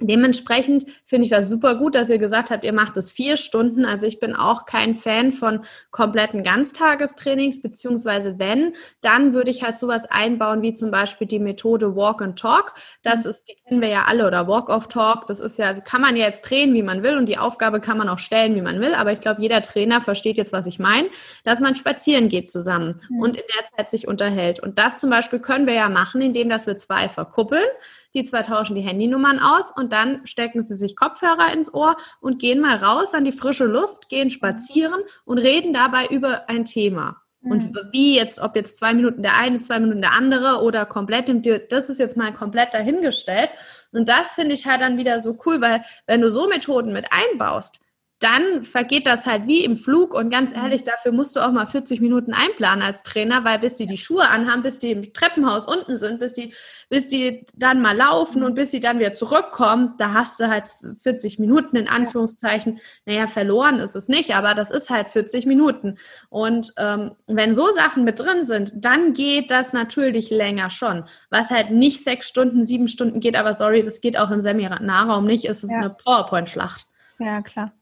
[0.00, 3.84] Dementsprechend finde ich das super gut, dass ihr gesagt habt, ihr macht es vier Stunden.
[3.84, 5.60] Also ich bin auch kein Fan von
[5.90, 11.94] kompletten Ganztagestrainings, beziehungsweise wenn, dann würde ich halt sowas einbauen, wie zum Beispiel die Methode
[11.94, 12.74] Walk and Talk.
[13.02, 15.26] Das ist, die kennen wir ja alle, oder Walk of Talk.
[15.26, 17.98] Das ist ja, kann man ja jetzt drehen, wie man will und die Aufgabe kann
[17.98, 18.94] man auch stellen, wie man will.
[18.94, 21.08] Aber ich glaube, jeder Trainer versteht jetzt, was ich meine,
[21.44, 23.20] dass man spazieren geht zusammen mhm.
[23.20, 24.60] und in der Zeit sich unterhält.
[24.60, 27.66] Und das zum Beispiel können wir ja machen, indem dass wir zwei verkuppeln.
[28.14, 32.38] Die zwei tauschen die Handynummern aus und dann stecken sie sich Kopfhörer ins Ohr und
[32.38, 37.22] gehen mal raus an die frische Luft, gehen spazieren und reden dabei über ein Thema.
[37.42, 37.88] Und mhm.
[37.92, 41.42] wie jetzt, ob jetzt zwei Minuten der eine, zwei Minuten der andere oder komplett im,
[41.42, 43.50] das ist jetzt mal komplett dahingestellt.
[43.92, 47.06] Und das finde ich halt dann wieder so cool, weil wenn du so Methoden mit
[47.10, 47.80] einbaust,
[48.20, 50.56] dann vergeht das halt wie im Flug und ganz mhm.
[50.56, 53.96] ehrlich, dafür musst du auch mal 40 Minuten einplanen als Trainer, weil bis die die
[53.96, 56.52] Schuhe anhaben, bis die im Treppenhaus unten sind, bis die,
[56.90, 60.64] bis die dann mal laufen und bis sie dann wieder zurückkommen, da hast du halt
[61.02, 62.78] 40 Minuten in Anführungszeichen.
[63.06, 65.96] Naja, verloren ist es nicht, aber das ist halt 40 Minuten.
[66.28, 71.04] Und ähm, wenn so Sachen mit drin sind, dann geht das natürlich länger schon.
[71.30, 75.24] Was halt nicht sechs Stunden, sieben Stunden geht, aber sorry, das geht auch im Seminarraum
[75.24, 75.78] nicht, ist es ja.
[75.78, 76.86] eine PowerPoint-Schlacht.
[77.18, 77.72] Ja, klar.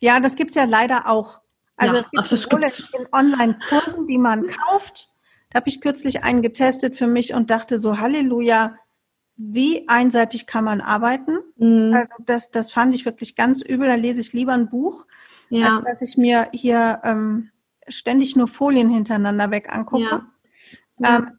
[0.00, 1.40] Ja, das gibt es ja leider auch.
[1.76, 2.64] Also ja, es gibt sowohl
[3.00, 5.10] in Online-Kursen, die man kauft.
[5.50, 8.76] Da habe ich kürzlich einen getestet für mich und dachte so, Halleluja,
[9.36, 11.38] wie einseitig kann man arbeiten?
[11.56, 11.94] Mhm.
[11.94, 13.86] Also das, das fand ich wirklich ganz übel.
[13.86, 15.06] Da lese ich lieber ein Buch,
[15.48, 15.68] ja.
[15.68, 17.50] als dass ich mir hier ähm,
[17.86, 20.26] ständig nur Folien hintereinander weg angucke.
[20.98, 21.16] Ja.
[21.16, 21.38] Ähm,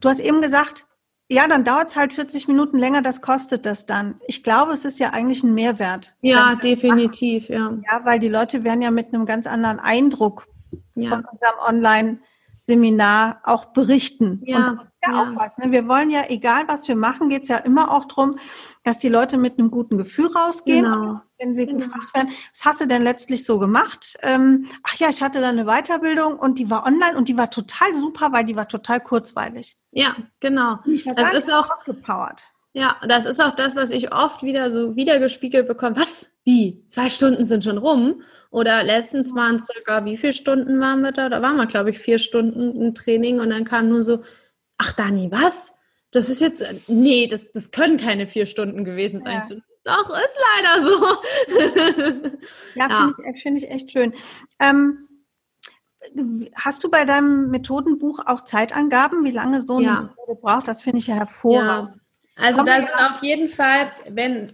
[0.00, 0.86] du hast eben gesagt,
[1.32, 4.16] ja, dann dauert es halt 40 Minuten länger, das kostet das dann.
[4.26, 6.14] Ich glaube, es ist ja eigentlich ein Mehrwert.
[6.20, 7.72] Ja, definitiv, ja.
[7.90, 10.46] Ja, weil die Leute werden ja mit einem ganz anderen Eindruck
[10.94, 11.08] ja.
[11.08, 11.58] von unserem
[12.62, 14.40] Online-Seminar auch berichten.
[14.44, 14.58] Ja.
[14.58, 15.58] Und ja, ja, auch was.
[15.58, 15.72] Ne?
[15.72, 18.38] Wir wollen ja, egal was wir machen, geht es ja immer auch darum,
[18.84, 21.20] dass die Leute mit einem guten Gefühl rausgehen, genau.
[21.38, 21.78] wenn sie genau.
[21.78, 24.16] gefragt werden, was hast du denn letztlich so gemacht?
[24.22, 27.50] Ähm, ach ja, ich hatte da eine Weiterbildung und die war online und die war
[27.50, 29.76] total super, weil die war total kurzweilig.
[29.90, 30.78] Ja, genau.
[31.16, 32.46] das ist auch ausgepowert.
[32.74, 35.96] Ja, das ist auch das, was ich oft wieder so wiedergespiegelt bekomme.
[35.96, 36.31] Was?
[36.44, 36.84] Wie?
[36.88, 38.22] Zwei Stunden sind schon rum?
[38.50, 41.28] Oder letztens waren es sogar, wie viele Stunden waren wir da?
[41.28, 44.22] Da waren wir, glaube ich, vier Stunden im Training und dann kam nur so,
[44.78, 45.72] ach Dani, was?
[46.10, 49.42] Das ist jetzt, nee, das, das können keine vier Stunden gewesen sein.
[49.48, 49.56] Ja.
[49.84, 51.06] Doch, ist leider so.
[52.74, 53.12] ja, ja.
[53.16, 54.14] finde ich, find ich, echt schön.
[54.60, 55.08] Ähm,
[56.54, 60.00] hast du bei deinem Methodenbuch auch Zeitangaben, wie lange so eine ja.
[60.02, 60.68] Methode braucht?
[60.68, 62.02] Das finde ich ja hervorragend.
[62.36, 64.52] Also Kommt da sind auf jeden Fall, wenn,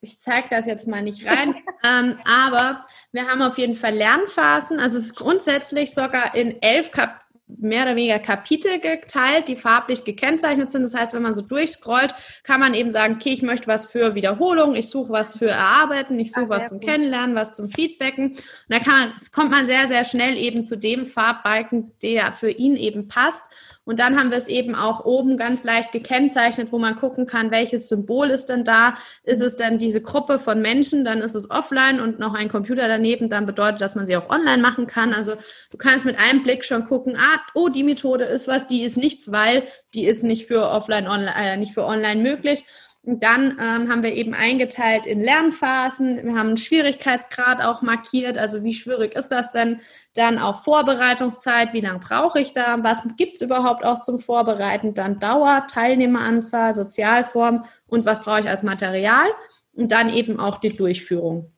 [0.00, 1.54] ich zeige das jetzt mal nicht rein,
[1.84, 4.78] ähm, aber wir haben auf jeden Fall Lernphasen.
[4.78, 10.04] Also es ist grundsätzlich sogar in elf Kap mehr oder weniger Kapitel geteilt, die farblich
[10.04, 10.82] gekennzeichnet sind.
[10.82, 14.14] Das heißt, wenn man so durchscrollt, kann man eben sagen, okay, ich möchte was für
[14.14, 16.88] Wiederholung, ich suche was für Erarbeiten, ich suche ah, was zum gut.
[16.88, 18.30] Kennenlernen, was zum Feedbacken.
[18.30, 22.50] Und da kann man, kommt man sehr, sehr schnell eben zu dem Farbbalken, der für
[22.50, 23.44] ihn eben passt.
[23.86, 27.52] Und dann haben wir es eben auch oben ganz leicht gekennzeichnet, wo man gucken kann,
[27.52, 28.96] welches Symbol ist denn da?
[29.22, 31.04] Ist es denn diese Gruppe von Menschen?
[31.04, 33.30] Dann ist es offline und noch ein Computer daneben.
[33.30, 35.14] Dann bedeutet, dass man sie auch online machen kann.
[35.14, 35.34] Also
[35.70, 38.96] du kannst mit einem Blick schon gucken, ah, oh, die Methode ist was, die ist
[38.96, 39.62] nichts, weil
[39.94, 42.64] die ist nicht für offline, online, äh, nicht für online möglich.
[43.06, 46.16] Und dann ähm, haben wir eben eingeteilt in Lernphasen.
[46.24, 48.36] Wir haben einen Schwierigkeitsgrad auch markiert.
[48.36, 49.80] Also wie schwierig ist das denn?
[50.14, 51.72] Dann auch Vorbereitungszeit.
[51.72, 52.82] Wie lange brauche ich da?
[52.82, 54.92] Was gibt es überhaupt auch zum Vorbereiten?
[54.94, 59.28] Dann Dauer, Teilnehmeranzahl, Sozialform und was brauche ich als Material?
[59.72, 61.52] Und dann eben auch die Durchführung.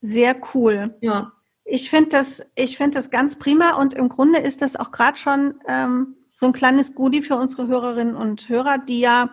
[0.00, 0.94] Sehr cool.
[1.00, 1.32] Ja.
[1.64, 5.18] Ich finde das, ich finde das ganz prima und im Grunde ist das auch gerade
[5.18, 9.30] schon ähm, so ein kleines Goodie für unsere Hörerinnen und Hörer, die ja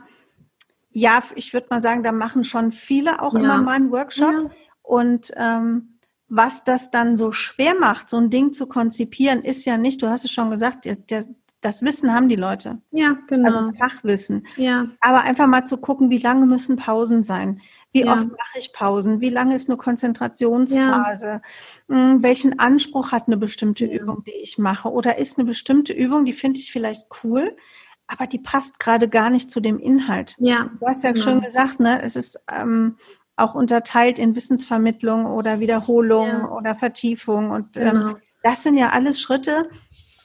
[0.91, 3.39] ja, ich würde mal sagen, da machen schon viele auch ja.
[3.39, 4.31] immer mal einen Workshop.
[4.31, 4.49] Ja.
[4.81, 9.77] Und ähm, was das dann so schwer macht, so ein Ding zu konzipieren, ist ja
[9.77, 11.25] nicht, du hast es schon gesagt, der, der,
[11.59, 12.81] das Wissen haben die Leute.
[12.91, 13.45] Ja, genau.
[13.45, 14.47] Also das Fachwissen.
[14.55, 14.87] Ja.
[14.99, 17.61] Aber einfach mal zu gucken, wie lange müssen Pausen sein?
[17.91, 18.13] Wie ja.
[18.13, 19.19] oft mache ich Pausen?
[19.19, 21.27] Wie lange ist eine Konzentrationsphase?
[21.27, 21.41] Ja.
[21.89, 24.89] Hm, welchen Anspruch hat eine bestimmte Übung, die ich mache?
[24.89, 27.55] Oder ist eine bestimmte Übung, die finde ich vielleicht cool,
[28.11, 30.35] aber die passt gerade gar nicht zu dem Inhalt.
[30.37, 30.69] Ja.
[30.79, 31.23] Du hast ja genau.
[31.23, 32.97] schon gesagt, ne, es ist ähm,
[33.37, 36.49] auch unterteilt in Wissensvermittlung oder Wiederholung ja.
[36.49, 37.51] oder Vertiefung.
[37.51, 38.09] Und ähm, genau.
[38.09, 39.69] ähm, das sind ja alles Schritte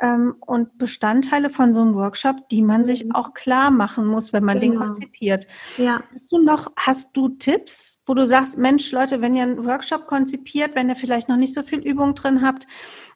[0.00, 2.86] ähm, und Bestandteile von so einem Workshop, die man mhm.
[2.86, 4.72] sich auch klar machen muss, wenn man genau.
[4.72, 5.46] den konzipiert.
[5.76, 6.02] Ja.
[6.12, 10.06] Hast du noch, hast du Tipps, wo du sagst, Mensch, Leute, wenn ihr einen Workshop
[10.06, 12.66] konzipiert, wenn ihr vielleicht noch nicht so viel Übung drin habt,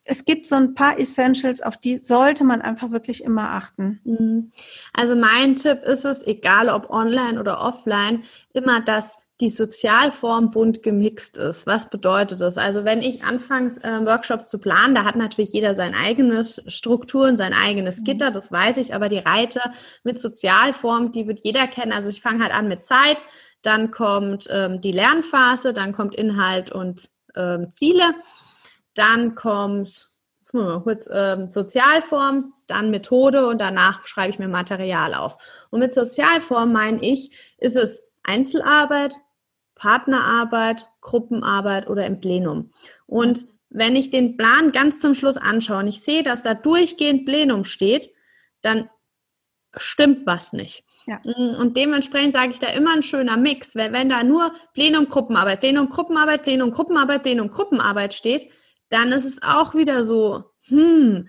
[0.04, 4.00] es gibt so ein paar Essentials, auf die sollte man einfach wirklich immer achten.
[4.04, 4.50] Mhm.
[4.92, 10.82] Also mein Tipp ist es, egal ob online oder offline, immer dass die Sozialform bunt
[10.82, 11.66] gemixt ist.
[11.66, 12.58] Was bedeutet das?
[12.58, 17.36] Also wenn ich anfangs äh, Workshops zu planen, da hat natürlich jeder sein eigenes Strukturen,
[17.36, 18.04] sein eigenes mhm.
[18.04, 19.72] Gitter, das weiß ich, aber die Reiter
[20.04, 21.92] mit Sozialform, die wird jeder kennen.
[21.92, 23.24] Also ich fange halt an mit Zeit,
[23.62, 28.14] dann kommt ähm, die Lernphase, dann kommt Inhalt und ähm, Ziele.
[28.94, 30.11] Dann kommt
[30.53, 35.37] mal kurz ähm, Sozialform, dann Methode und danach schreibe ich mir Material auf.
[35.70, 39.14] Und mit Sozialform meine ich, ist es Einzelarbeit,
[39.74, 42.72] Partnerarbeit, Gruppenarbeit oder im Plenum.
[43.07, 47.24] Und wenn ich den Plan ganz zum Schluss anschaue und ich sehe, dass da durchgehend
[47.24, 48.11] Plenum steht,
[48.62, 48.90] dann
[49.76, 50.85] stimmt was nicht.
[51.07, 51.20] Ja.
[51.59, 55.61] Und dementsprechend sage ich da immer ein schöner Mix, weil wenn da nur Plenum, Gruppenarbeit,
[55.61, 58.50] Plenum, Gruppenarbeit, Plenum, Gruppenarbeit, Plenum, Gruppenarbeit steht,
[58.90, 61.29] dann ist es auch wieder so, hm,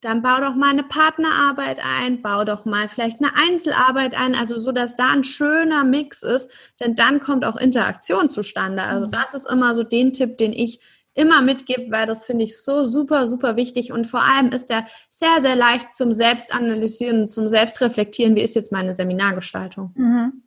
[0.00, 4.58] dann bau doch mal eine Partnerarbeit ein, bau doch mal vielleicht eine Einzelarbeit ein, also
[4.58, 8.82] so, dass da ein schöner Mix ist, denn dann kommt auch Interaktion zustande.
[8.82, 9.10] Also mhm.
[9.12, 10.80] das ist immer so den Tipp, den ich
[11.14, 14.86] immer mitgebe, weil das finde ich so super, super wichtig und vor allem ist der
[15.10, 19.92] sehr, sehr leicht zum Selbstanalysieren, zum Selbstreflektieren, wie ist jetzt meine Seminargestaltung.
[19.94, 20.42] Mhm.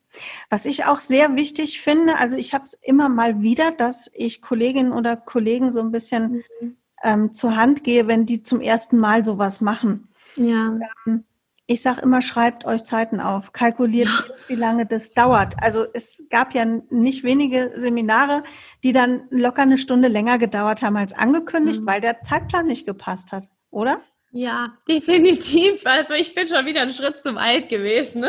[0.49, 4.41] Was ich auch sehr wichtig finde, also ich habe es immer mal wieder, dass ich
[4.41, 6.77] Kolleginnen oder Kollegen so ein bisschen mhm.
[7.03, 10.09] ähm, zur Hand gehe, wenn die zum ersten Mal sowas machen.
[10.35, 10.77] Ja.
[11.05, 11.23] Ähm,
[11.67, 14.35] ich sage immer, schreibt euch Zeiten auf, kalkuliert, ja.
[14.47, 15.55] wie lange das dauert.
[15.61, 18.43] Also es gab ja nicht wenige Seminare,
[18.83, 21.87] die dann locker eine Stunde länger gedauert haben als angekündigt, mhm.
[21.87, 23.99] weil der Zeitplan nicht gepasst hat, oder?
[24.37, 25.85] Ja, definitiv.
[25.85, 28.25] Also ich bin schon wieder einen Schritt zu weit gewesen.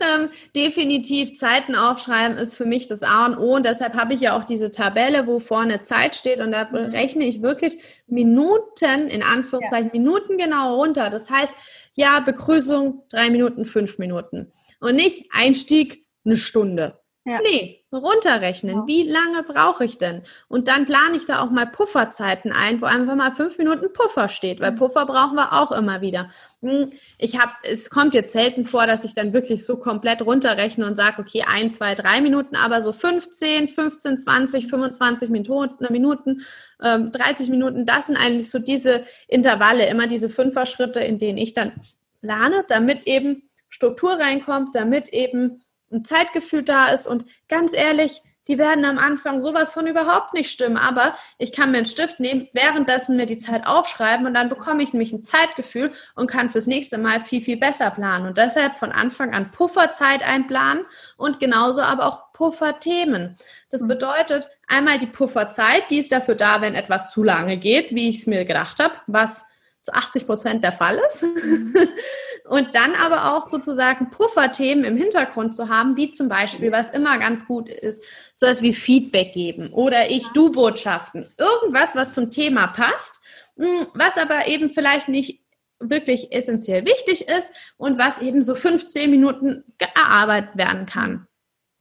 [0.00, 3.54] ähm, definitiv Zeiten aufschreiben ist für mich das A und O.
[3.54, 6.40] Und deshalb habe ich ja auch diese Tabelle, wo vorne Zeit steht.
[6.40, 6.90] Und da mhm.
[6.90, 10.00] rechne ich wirklich Minuten, in Anführungszeichen, ja.
[10.00, 11.08] Minuten genau runter.
[11.08, 11.54] Das heißt,
[11.94, 14.50] ja, Begrüßung drei Minuten, fünf Minuten.
[14.80, 16.98] Und nicht Einstieg eine Stunde.
[17.28, 17.40] Ja.
[17.42, 18.76] Nee, runterrechnen.
[18.76, 18.86] Ja.
[18.86, 20.22] Wie lange brauche ich denn?
[20.46, 24.28] Und dann plane ich da auch mal Pufferzeiten ein, wo einfach mal fünf Minuten Puffer
[24.28, 24.76] steht, weil mhm.
[24.76, 26.30] Puffer brauchen wir auch immer wieder.
[26.62, 30.86] Hm, ich habe, es kommt jetzt selten vor, dass ich dann wirklich so komplett runterrechne
[30.86, 36.42] und sage, okay, ein, zwei, drei Minuten, aber so 15, 15, 20, 25 Minuten, Minuten
[36.80, 41.54] ähm, 30 Minuten, das sind eigentlich so diese Intervalle, immer diese Fünfer-Schritte, in denen ich
[41.54, 41.72] dann
[42.20, 48.58] plane, damit eben Struktur reinkommt, damit eben ein Zeitgefühl da ist und ganz ehrlich, die
[48.58, 50.76] werden am Anfang sowas von überhaupt nicht stimmen.
[50.76, 54.82] Aber ich kann mir einen Stift nehmen, währenddessen mir die Zeit aufschreiben und dann bekomme
[54.82, 58.26] ich nämlich ein Zeitgefühl und kann fürs nächste Mal viel, viel besser planen.
[58.26, 60.84] Und deshalb von Anfang an Pufferzeit einplanen
[61.16, 63.36] und genauso aber auch Pufferthemen.
[63.70, 63.88] Das mhm.
[63.88, 68.20] bedeutet einmal die Pufferzeit, die ist dafür da, wenn etwas zu lange geht, wie ich
[68.20, 69.46] es mir gedacht habe, was
[69.82, 71.24] zu 80 Prozent der Fall ist.
[72.48, 77.18] Und dann aber auch sozusagen Pufferthemen im Hintergrund zu haben, wie zum Beispiel, was immer
[77.18, 78.02] ganz gut ist,
[78.34, 81.28] so etwas wie Feedback geben oder Ich-Du-Botschaften.
[81.38, 83.20] Irgendwas, was zum Thema passt,
[83.56, 85.40] hm, was aber eben vielleicht nicht
[85.80, 91.26] wirklich essentiell wichtig ist und was eben so 15 Minuten erarbeitet werden kann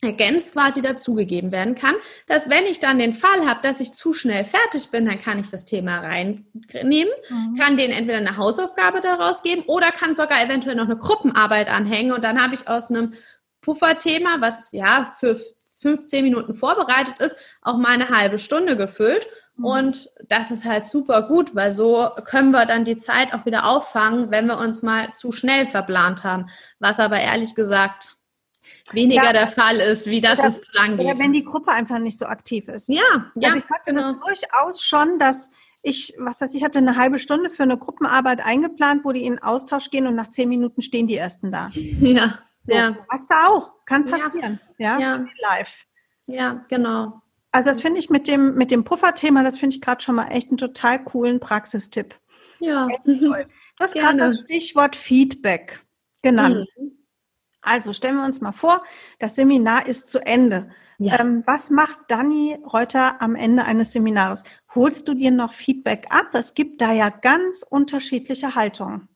[0.05, 1.95] ergänzt quasi dazugegeben werden kann,
[2.27, 5.39] dass wenn ich dann den Fall habe, dass ich zu schnell fertig bin, dann kann
[5.39, 7.55] ich das Thema reinnehmen, mhm.
[7.59, 12.13] kann denen entweder eine Hausaufgabe daraus geben oder kann sogar eventuell noch eine Gruppenarbeit anhängen
[12.13, 13.13] und dann habe ich aus einem
[13.65, 15.41] Pufferthema, was ja für
[15.81, 19.27] 15 Minuten vorbereitet ist, auch mal eine halbe Stunde gefüllt.
[19.57, 19.65] Mhm.
[19.65, 23.65] Und das ist halt super gut, weil so können wir dann die Zeit auch wieder
[23.65, 26.47] auffangen, wenn wir uns mal zu schnell verplant haben.
[26.79, 28.14] Was aber ehrlich gesagt
[28.91, 29.33] weniger ja.
[29.33, 31.05] der Fall ist, wie das oder, es zu lang geht.
[31.05, 32.89] Oder wenn die Gruppe einfach nicht so aktiv ist.
[32.89, 33.01] Ja,
[33.35, 33.49] ja.
[33.49, 34.11] Also ich hatte genau.
[34.11, 38.43] das durchaus schon, dass ich, was weiß ich, hatte eine halbe Stunde für eine Gruppenarbeit
[38.43, 41.71] eingeplant, wo die in Austausch gehen und nach zehn Minuten stehen die ersten da.
[41.75, 42.97] Ja, so, ja.
[43.09, 44.59] Was da auch, kann passieren.
[44.77, 45.15] Ja, ja.
[45.17, 45.25] ja.
[45.41, 45.85] live.
[46.25, 47.21] Ja, genau.
[47.51, 50.27] Also das finde ich mit dem, mit dem Pufferthema, das finde ich gerade schon mal
[50.29, 52.15] echt einen total coolen Praxistipp.
[52.59, 52.87] Ja.
[53.05, 53.33] Du
[53.79, 55.79] hast gerade das Stichwort Feedback
[56.21, 56.67] genannt.
[56.77, 57.04] Mhm.
[57.65, 58.83] Also stellen wir uns mal vor,
[59.19, 60.69] das Seminar ist zu Ende.
[60.97, 61.19] Ja.
[61.19, 64.43] Ähm, was macht Dani Reuter am Ende eines Seminars?
[64.73, 66.27] Holst du dir noch Feedback ab?
[66.33, 69.09] Es gibt da ja ganz unterschiedliche Haltungen.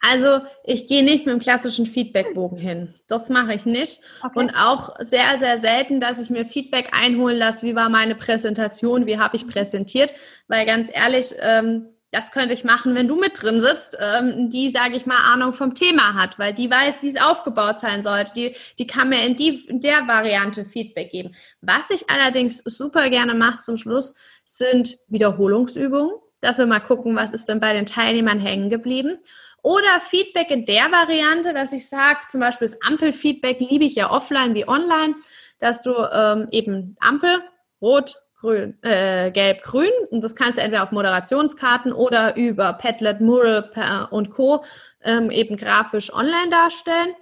[0.00, 2.94] Also ich gehe nicht mit dem klassischen Feedbackbogen hin.
[3.06, 4.00] Das mache ich nicht.
[4.22, 4.38] Okay.
[4.38, 9.04] Und auch sehr, sehr selten, dass ich mir Feedback einholen lasse, wie war meine Präsentation,
[9.04, 10.14] wie habe ich präsentiert.
[10.48, 14.68] Weil ganz ehrlich, ähm, das könnte ich machen, wenn du mit drin sitzt, ähm, die,
[14.70, 18.32] sage ich mal, Ahnung vom Thema hat, weil die weiß, wie es aufgebaut sein sollte.
[18.34, 21.34] Die, die kann mir in, die, in der Variante Feedback geben.
[21.60, 27.32] Was ich allerdings super gerne mache zum Schluss, sind Wiederholungsübungen, dass wir mal gucken, was
[27.32, 29.18] ist denn bei den Teilnehmern hängen geblieben.
[29.62, 34.10] Oder Feedback in der Variante, dass ich sage, zum Beispiel das Ampelfeedback liebe ich ja
[34.10, 35.14] offline wie online,
[35.58, 37.42] dass du ähm, eben Ampel,
[37.80, 39.90] rot, grün, äh, gelb-grün.
[40.10, 44.64] Und das kannst du entweder auf Moderationskarten oder über Padlet, Mural und Co.
[45.02, 47.14] Ähm, eben grafisch online darstellen.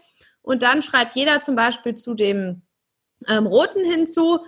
[0.42, 2.62] Und dann schreibt jeder zum Beispiel zu dem
[3.26, 4.40] ähm, roten hinzu,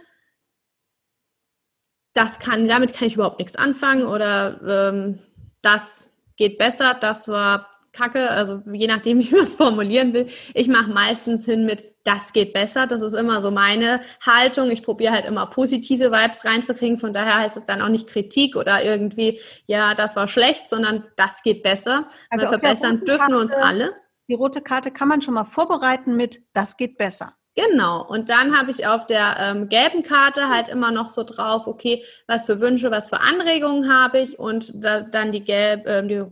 [2.14, 5.20] das kann, damit kann ich überhaupt nichts anfangen oder ähm,
[5.62, 10.28] das geht besser, das war Kacke, also je nachdem, wie man es formulieren will.
[10.54, 12.86] Ich mache meistens hin mit, das geht besser.
[12.86, 14.70] Das ist immer so meine Haltung.
[14.70, 16.98] Ich probiere halt immer positive Vibes reinzukriegen.
[16.98, 21.04] Von daher heißt es dann auch nicht Kritik oder irgendwie, ja, das war schlecht, sondern
[21.16, 22.08] das geht besser.
[22.30, 23.94] Also Weil verbessern dürfen wir uns alle.
[24.28, 27.34] Die rote Karte kann man schon mal vorbereiten mit, das geht besser.
[27.56, 28.06] Genau.
[28.06, 32.04] Und dann habe ich auf der ähm, gelben Karte halt immer noch so drauf, okay,
[32.28, 36.24] was für Wünsche, was für Anregungen habe ich und da, dann die gelb, ähm, die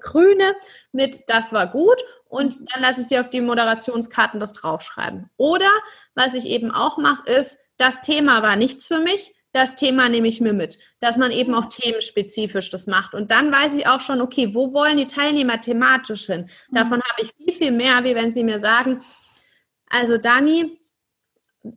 [0.00, 0.54] grüne
[0.92, 2.02] mit, das war gut.
[2.32, 5.28] Und dann lasse ich sie auf die Moderationskarten das draufschreiben.
[5.36, 5.68] Oder
[6.14, 9.34] was ich eben auch mache, ist, das Thema war nichts für mich.
[9.52, 13.12] Das Thema nehme ich mir mit, dass man eben auch themenspezifisch das macht.
[13.12, 16.48] Und dann weiß ich auch schon, okay, wo wollen die Teilnehmer thematisch hin?
[16.70, 19.02] Davon habe ich viel, viel mehr, wie wenn sie mir sagen,
[19.90, 20.80] also Dani,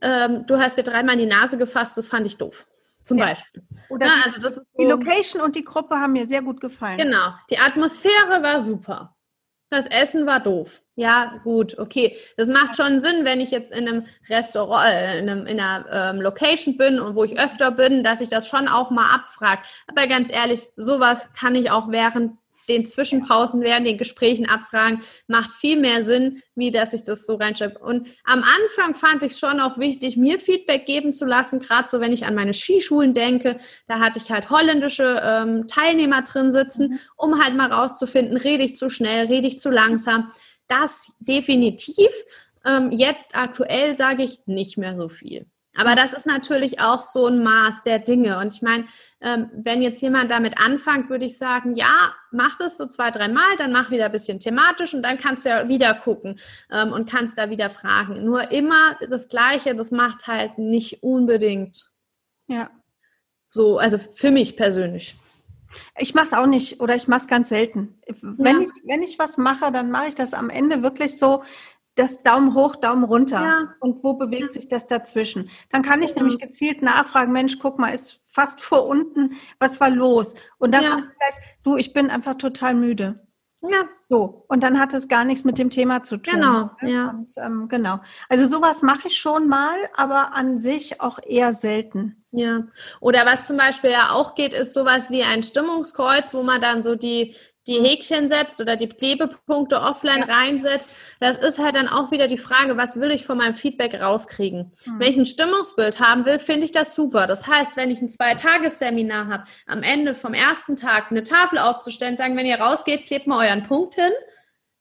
[0.00, 2.66] ähm, du hast dir dreimal in die Nase gefasst, das fand ich doof.
[3.02, 3.26] Zum ja.
[3.26, 3.62] Beispiel.
[3.90, 6.96] Oder ja, also das so, die Location und die Gruppe haben mir sehr gut gefallen.
[6.96, 7.34] Genau.
[7.50, 9.15] Die Atmosphäre war super.
[9.68, 10.80] Das Essen war doof.
[10.94, 12.16] Ja, gut, okay.
[12.36, 15.86] Das macht schon Sinn, wenn ich jetzt in einem Restaurant, äh, in, einem, in einer
[15.90, 19.62] ähm, Location bin und wo ich öfter bin, dass ich das schon auch mal abfrage.
[19.88, 25.52] Aber ganz ehrlich, sowas kann ich auch während den Zwischenpausen während den Gesprächen abfragen, macht
[25.52, 27.78] viel mehr Sinn, wie dass ich das so reinschreibe.
[27.78, 31.88] Und am Anfang fand ich es schon auch wichtig, mir Feedback geben zu lassen, gerade
[31.88, 33.58] so, wenn ich an meine Skischulen denke.
[33.86, 36.98] Da hatte ich halt holländische ähm, Teilnehmer drin sitzen, mhm.
[37.16, 40.32] um halt mal rauszufinden, rede ich zu schnell, rede ich zu langsam.
[40.68, 42.10] Das definitiv.
[42.64, 45.46] Ähm, jetzt aktuell sage ich nicht mehr so viel.
[45.76, 48.38] Aber das ist natürlich auch so ein Maß der Dinge.
[48.38, 48.86] Und ich meine,
[49.20, 53.56] ähm, wenn jetzt jemand damit anfängt, würde ich sagen, ja, mach das so zwei, dreimal,
[53.58, 56.38] dann mach wieder ein bisschen thematisch und dann kannst du ja wieder gucken
[56.70, 58.24] ähm, und kannst da wieder fragen.
[58.24, 61.90] Nur immer das Gleiche, das macht halt nicht unbedingt.
[62.46, 62.70] Ja.
[63.48, 65.16] So, also für mich persönlich.
[65.98, 67.98] Ich mache es auch nicht oder ich mache es ganz selten.
[68.22, 68.62] Wenn, ja.
[68.62, 71.42] ich, wenn ich was mache, dann mache ich das am Ende wirklich so,
[71.96, 73.42] das Daumen hoch, Daumen runter.
[73.42, 73.74] Ja.
[73.80, 75.50] Und wo bewegt sich das dazwischen?
[75.70, 76.22] Dann kann ich mhm.
[76.22, 80.36] nämlich gezielt nachfragen, Mensch, guck mal, ist fast vor unten, was war los?
[80.58, 80.90] Und dann ja.
[80.90, 83.26] kommt gleich, du, ich bin einfach total müde.
[83.62, 83.88] Ja.
[84.08, 84.44] So.
[84.48, 86.34] Und dann hat es gar nichts mit dem Thema zu tun.
[86.34, 86.90] Genau, ne?
[86.90, 87.10] ja.
[87.10, 88.00] Und, ähm, genau.
[88.28, 92.24] Also sowas mache ich schon mal, aber an sich auch eher selten.
[92.30, 92.66] Ja.
[93.00, 96.82] Oder was zum Beispiel ja auch geht, ist sowas wie ein Stimmungskreuz, wo man dann
[96.82, 97.34] so die
[97.66, 100.34] die Häkchen setzt oder die Klebepunkte offline ja.
[100.34, 100.92] reinsetzt.
[101.20, 104.72] Das ist halt dann auch wieder die Frage, was will ich von meinem Feedback rauskriegen?
[104.84, 105.00] Mhm.
[105.00, 107.26] Wenn ich ein Stimmungsbild haben will, finde ich das super.
[107.26, 112.16] Das heißt, wenn ich ein Zwei-Tages-Seminar habe, am Ende vom ersten Tag eine Tafel aufzustellen,
[112.16, 114.12] sagen, wenn ihr rausgeht, klebt mal euren Punkt hin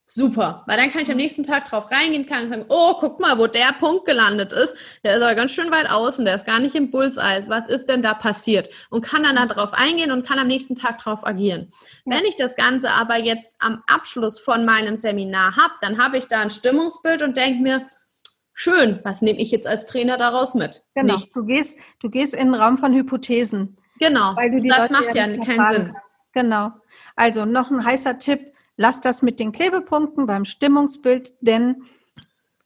[0.08, 3.39] Super, weil dann kann ich am nächsten Tag drauf reingehen, kann sagen, oh, guck mal,
[3.39, 4.76] wo der Punkt gelandet ist.
[5.04, 7.44] Der ist aber ganz schön weit außen, der ist gar nicht im Bullseye.
[7.48, 8.70] Was ist denn da passiert?
[8.91, 11.72] Und kann dann da drauf eingehen und kann am nächsten Tag drauf agieren.
[12.06, 12.18] Ja.
[12.18, 16.28] Wenn ich das Ganze aber jetzt am Abschluss von meinem Seminar habe, dann habe ich
[16.28, 17.89] da ein Stimmungsbild und denke mir,
[18.54, 20.84] schön, was nehme ich jetzt als Trainer daraus mit?
[20.94, 21.34] Genau, Nichts.
[21.34, 23.78] du gehst, du gehst in den Raum von Hypothesen.
[24.00, 25.94] Genau, weil du die das Leute macht ja, ja keinen Sinn.
[25.94, 26.22] Kannst.
[26.32, 26.72] Genau.
[27.15, 31.83] Also noch ein heißer Tipp, Lass das mit den Klebepunkten beim Stimmungsbild, denn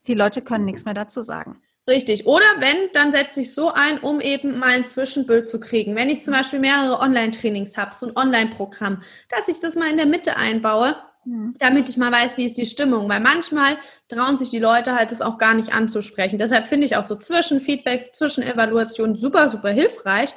[0.06, 1.60] die Leute können nichts mehr dazu sagen.
[1.88, 2.26] Richtig.
[2.26, 5.96] Oder wenn, dann setze ich so ein, um eben mal ein Zwischenbild zu kriegen.
[5.96, 9.96] Wenn ich zum Beispiel mehrere Online-Trainings habe, so ein Online-Programm, dass ich das mal in
[9.96, 10.94] der Mitte einbaue,
[11.24, 11.56] hm.
[11.58, 13.08] damit ich mal weiß, wie ist die Stimmung.
[13.08, 13.76] Weil manchmal
[14.08, 16.38] trauen sich die Leute halt, das auch gar nicht anzusprechen.
[16.38, 20.30] Deshalb finde ich auch so Zwischenfeedbacks, Zwischenevaluationen super, super hilfreich.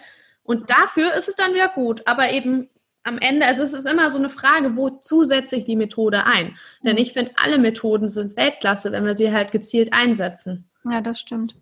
[0.43, 2.07] Und dafür ist es dann wieder gut.
[2.07, 2.67] Aber eben
[3.03, 6.57] am Ende, also es ist immer so eine Frage, wozu setze ich die Methode ein?
[6.83, 7.01] Denn mhm.
[7.01, 10.69] ich finde, alle Methoden sind Weltklasse, wenn wir sie halt gezielt einsetzen.
[10.89, 11.55] Ja, das stimmt.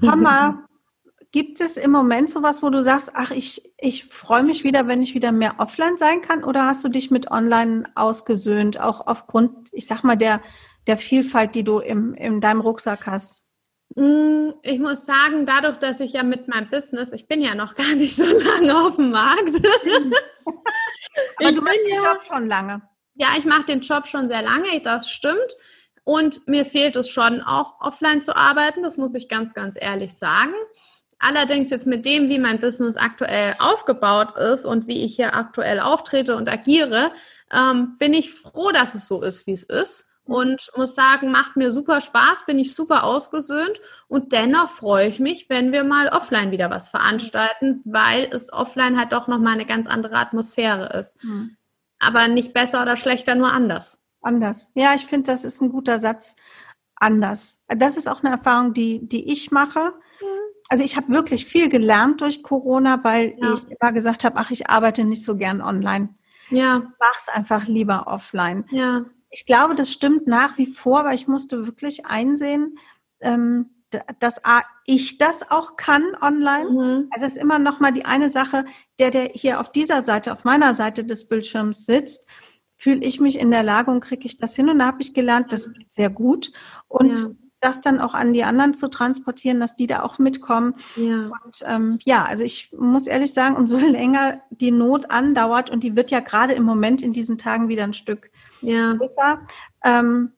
[0.00, 0.66] Mama,
[1.32, 5.02] gibt es im Moment sowas, wo du sagst, ach, ich, ich freue mich wieder, wenn
[5.02, 6.44] ich wieder mehr offline sein kann?
[6.44, 10.40] Oder hast du dich mit online ausgesöhnt, auch aufgrund, ich sag mal, der,
[10.86, 13.44] der Vielfalt, die du im, in deinem Rucksack hast?
[13.94, 17.74] Mm, ich muss sagen, dadurch, dass ich ja mit meinem Business, ich bin ja noch
[17.74, 19.54] gar nicht so lange auf dem Markt.
[21.36, 22.82] Aber ich du machst den ja, Job schon lange.
[23.14, 25.56] Ja, ich mache den Job schon sehr lange, das stimmt.
[26.04, 30.14] Und mir fehlt es schon auch offline zu arbeiten, das muss ich ganz, ganz ehrlich
[30.14, 30.54] sagen.
[31.18, 35.78] Allerdings jetzt mit dem, wie mein Business aktuell aufgebaut ist und wie ich hier aktuell
[35.78, 37.12] auftrete und agiere,
[37.52, 41.56] ähm, bin ich froh, dass es so ist, wie es ist und muss sagen, macht
[41.56, 46.08] mir super Spaß, bin ich super ausgesöhnt und dennoch freue ich mich, wenn wir mal
[46.08, 51.22] offline wieder was veranstalten, weil es offline halt doch nochmal eine ganz andere Atmosphäre ist.
[51.24, 51.56] Mhm.
[51.98, 53.98] Aber nicht besser oder schlechter, nur anders.
[54.22, 54.70] Anders.
[54.74, 56.36] Ja, ich finde, das ist ein guter Satz.
[56.96, 57.64] Anders.
[57.66, 59.92] Das ist auch eine Erfahrung, die, die ich mache.
[60.20, 60.26] Mhm.
[60.68, 63.54] Also ich habe wirklich viel gelernt durch Corona, weil ja.
[63.54, 66.14] ich immer gesagt habe, ach, ich arbeite nicht so gern online.
[66.50, 66.92] Ja.
[67.00, 68.64] Mach's einfach lieber offline.
[68.70, 72.78] Ja ich glaube, das stimmt nach wie vor, aber ich musste wirklich einsehen,
[73.20, 73.70] ähm,
[74.20, 74.40] dass
[74.86, 76.70] ich das auch kann online.
[76.70, 77.08] Mhm.
[77.10, 78.64] Also es ist immer noch mal die eine Sache,
[78.98, 82.26] der, der hier auf dieser Seite, auf meiner Seite des Bildschirms sitzt,
[82.74, 84.68] fühle ich mich in der Lage und kriege ich das hin.
[84.68, 86.52] Und da habe ich gelernt, das geht sehr gut.
[86.88, 87.26] Und ja.
[87.60, 90.74] das dann auch an die anderen zu transportieren, dass die da auch mitkommen.
[90.96, 91.30] Ja.
[91.44, 95.96] Und ähm, ja, also ich muss ehrlich sagen, umso länger die Not andauert, und die
[95.96, 98.30] wird ja gerade im Moment in diesen Tagen wieder ein Stück
[98.62, 98.94] ja.
[98.94, 99.40] größer.
[99.84, 100.32] Ähm,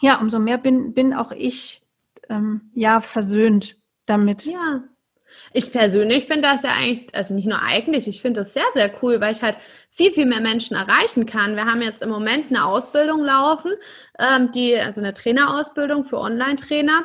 [0.00, 1.82] ja, umso mehr bin, bin auch ich
[2.28, 4.46] ähm, ja versöhnt damit.
[4.46, 4.82] Ja.
[5.52, 8.92] Ich persönlich finde das ja eigentlich, also nicht nur eigentlich, ich finde das sehr, sehr
[9.02, 9.56] cool, weil ich halt
[9.90, 11.56] viel, viel mehr Menschen erreichen kann.
[11.56, 13.72] Wir haben jetzt im Moment eine Ausbildung laufen,
[14.18, 17.04] ähm, die, also eine Trainerausbildung für Online-Trainer.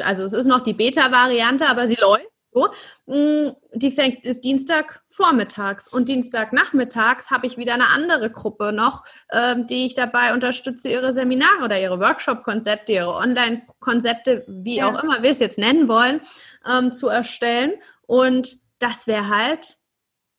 [0.00, 2.26] also es ist noch die Beta-Variante, aber sie läuft.
[2.52, 2.68] So.
[3.08, 9.02] Mm, die fängt ist Dienstag vormittags und Dienstagnachmittags habe ich wieder eine andere Gruppe noch,
[9.32, 14.88] ähm, die ich dabei unterstütze, ihre Seminare oder ihre Workshop-Konzepte, ihre Online-Konzepte, wie ja.
[14.88, 16.20] auch immer wir es jetzt nennen wollen,
[16.70, 17.76] ähm, zu erstellen.
[18.06, 19.78] Und das wäre halt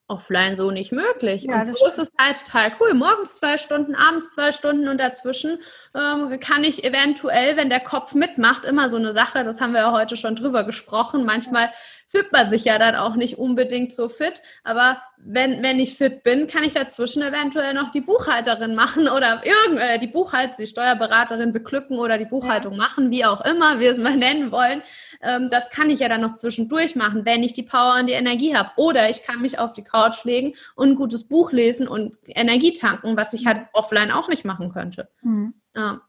[0.09, 1.43] offline so nicht möglich.
[1.43, 2.93] Ja, und so ist es halt total cool.
[2.93, 5.59] Morgens zwei Stunden, abends zwei Stunden und dazwischen
[5.95, 9.81] ähm, kann ich eventuell, wenn der Kopf mitmacht, immer so eine Sache, das haben wir
[9.81, 11.69] ja heute schon drüber gesprochen, manchmal
[12.09, 14.41] fühlt man sich ja dann auch nicht unbedingt so fit.
[14.63, 19.43] Aber wenn, wenn ich fit bin, kann ich dazwischen eventuell noch die Buchhalterin machen oder
[19.45, 22.79] irgend, äh, die Buchhalter, die Steuerberaterin beglücken oder die Buchhaltung ja.
[22.79, 24.81] machen, wie auch immer wir es mal nennen wollen.
[25.21, 28.13] Ähm, das kann ich ja dann noch zwischendurch machen, wenn ich die Power und die
[28.13, 28.71] Energie habe.
[28.77, 32.73] Oder ich kann mich auf die Couch legen und ein gutes Buch lesen und Energie
[32.73, 35.09] tanken, was ich halt offline auch nicht machen könnte.
[35.21, 35.53] Mhm.
[35.75, 36.01] Ja.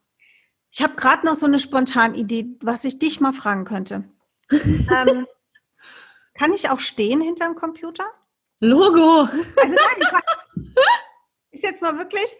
[0.72, 4.04] Ich habe gerade noch so eine spontane Idee, was ich dich mal fragen könnte.
[4.50, 5.26] ähm,
[6.40, 8.04] kann ich auch stehen hinterm Computer?
[8.60, 9.28] Logo.
[9.60, 10.20] Also nein,
[11.50, 12.34] ist jetzt mal wirklich.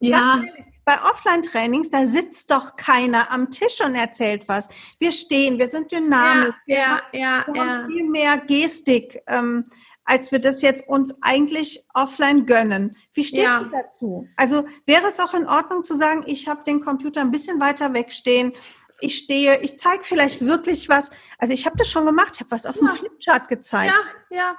[0.00, 0.42] Ja.
[0.84, 4.68] Bei Offline-Trainings, da sitzt doch keiner am Tisch und erzählt was.
[4.98, 7.66] Wir stehen, wir sind dynamisch, ja, wir, ja, haben, ja, wir ja.
[7.68, 9.70] haben viel mehr Gestik, ähm,
[10.04, 12.96] als wir das jetzt uns eigentlich offline gönnen.
[13.14, 13.60] Wie stehst ja.
[13.60, 14.28] du dazu?
[14.36, 17.94] Also wäre es auch in Ordnung zu sagen, ich habe den Computer ein bisschen weiter
[17.94, 18.52] wegstehen
[19.00, 21.10] ich stehe, ich zeige vielleicht wirklich was.
[21.38, 22.82] Also ich habe das schon gemacht, ich habe was auf ja.
[22.82, 23.94] dem Flipchart gezeigt.
[24.30, 24.56] Ja, ja.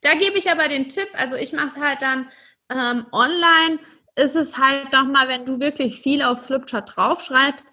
[0.00, 2.30] Da gebe ich aber den Tipp, also ich mache es halt dann
[2.70, 3.78] Ähm, online
[4.14, 7.66] ist es halt nochmal, wenn du wirklich viel aufs Flipchart draufschreibst,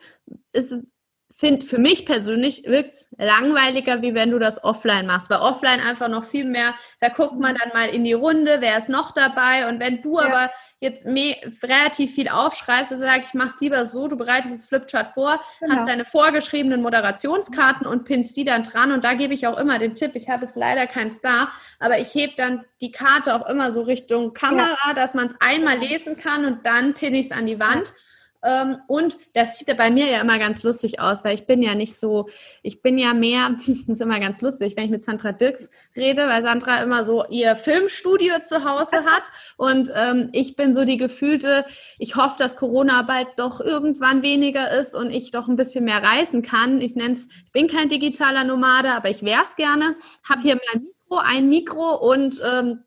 [0.52, 0.92] ist es
[1.40, 5.30] finde für mich persönlich wirkt es langweiliger, wie wenn du das offline machst.
[5.30, 8.78] Weil offline einfach noch viel mehr, da guckt man dann mal in die Runde, wer
[8.78, 9.70] ist noch dabei.
[9.70, 10.26] Und wenn du ja.
[10.26, 15.14] aber jetzt relativ viel aufschreibst, dann sage ich, mach's lieber so, du bereitest das Flipchart
[15.14, 15.74] vor, genau.
[15.74, 18.92] hast deine vorgeschriebenen Moderationskarten und pinnst die dann dran.
[18.92, 22.00] Und da gebe ich auch immer den Tipp, ich habe jetzt leider keinen Star, aber
[22.00, 24.94] ich hebe dann die Karte auch immer so Richtung Kamera, ja.
[24.94, 27.88] dass man es einmal lesen kann und dann pinne ich es an die Wand.
[27.88, 27.94] Ja.
[28.44, 31.76] Ähm, und das sieht bei mir ja immer ganz lustig aus, weil ich bin ja
[31.76, 32.30] nicht so,
[32.64, 36.28] ich bin ja mehr, das ist immer ganz lustig, wenn ich mit Sandra Dirks rede,
[36.28, 40.98] weil Sandra immer so ihr Filmstudio zu Hause hat und ähm, ich bin so die
[40.98, 41.66] gefühlte,
[41.98, 46.02] ich hoffe, dass Corona bald doch irgendwann weniger ist und ich doch ein bisschen mehr
[46.02, 46.82] reisen kann.
[46.82, 49.96] Ich nenne es, ich bin kein digitaler Nomade, aber ich wäre es gerne.
[50.24, 52.84] Habe hier mein Mikro, ein Mikro und ähm,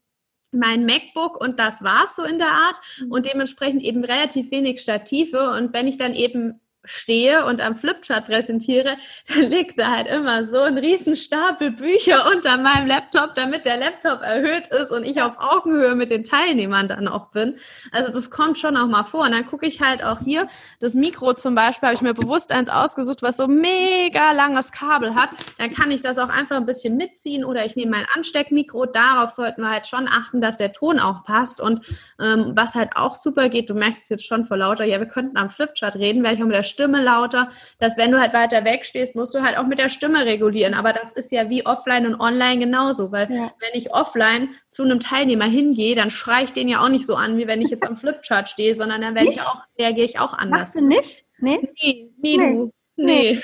[0.53, 3.11] mein MacBook und das war's so in der Art mhm.
[3.11, 8.26] und dementsprechend eben relativ wenig Stative und wenn ich dann eben stehe und am Flipchart
[8.26, 8.97] präsentiere,
[9.28, 13.76] dann liegt da halt immer so ein riesen Stapel Bücher unter meinem Laptop, damit der
[13.76, 17.57] Laptop erhöht ist und ich auf Augenhöhe mit den Teilnehmern dann auch bin.
[17.93, 19.24] Also das kommt schon auch mal vor.
[19.24, 20.49] Und dann gucke ich halt auch hier,
[20.80, 25.14] das Mikro zum Beispiel, habe ich mir bewusst eins ausgesucht, was so mega langes Kabel
[25.14, 25.30] hat.
[25.59, 28.87] Dann kann ich das auch einfach ein bisschen mitziehen oder ich nehme mein Ansteckmikro.
[28.87, 31.61] Darauf sollten wir halt schon achten, dass der Ton auch passt.
[31.61, 31.87] Und
[32.20, 35.07] ähm, was halt auch super geht, du merkst es jetzt schon vor lauter, ja, wir
[35.07, 38.33] könnten am Flipchart reden, weil ich auch mit der Stimme lauter, dass wenn du halt
[38.33, 40.75] weiter weg stehst, musst du halt auch mit der Stimme regulieren.
[40.75, 43.53] Aber das ist ja wie offline und online genauso, weil ja.
[43.61, 47.14] wenn ich offline zu einem Teilnehmer hingehe, dann schreie ich den ja auch nicht so
[47.14, 50.18] an, wie wenn ich jetzt am Flipchart stehe, sondern dann werde ich auch, reagiere ich
[50.18, 50.75] auch anders.
[50.75, 51.25] Machst du nicht?
[51.39, 51.59] Nee?
[51.81, 52.53] Nee, nee, nee.
[52.53, 52.73] du.
[52.97, 53.43] Nee.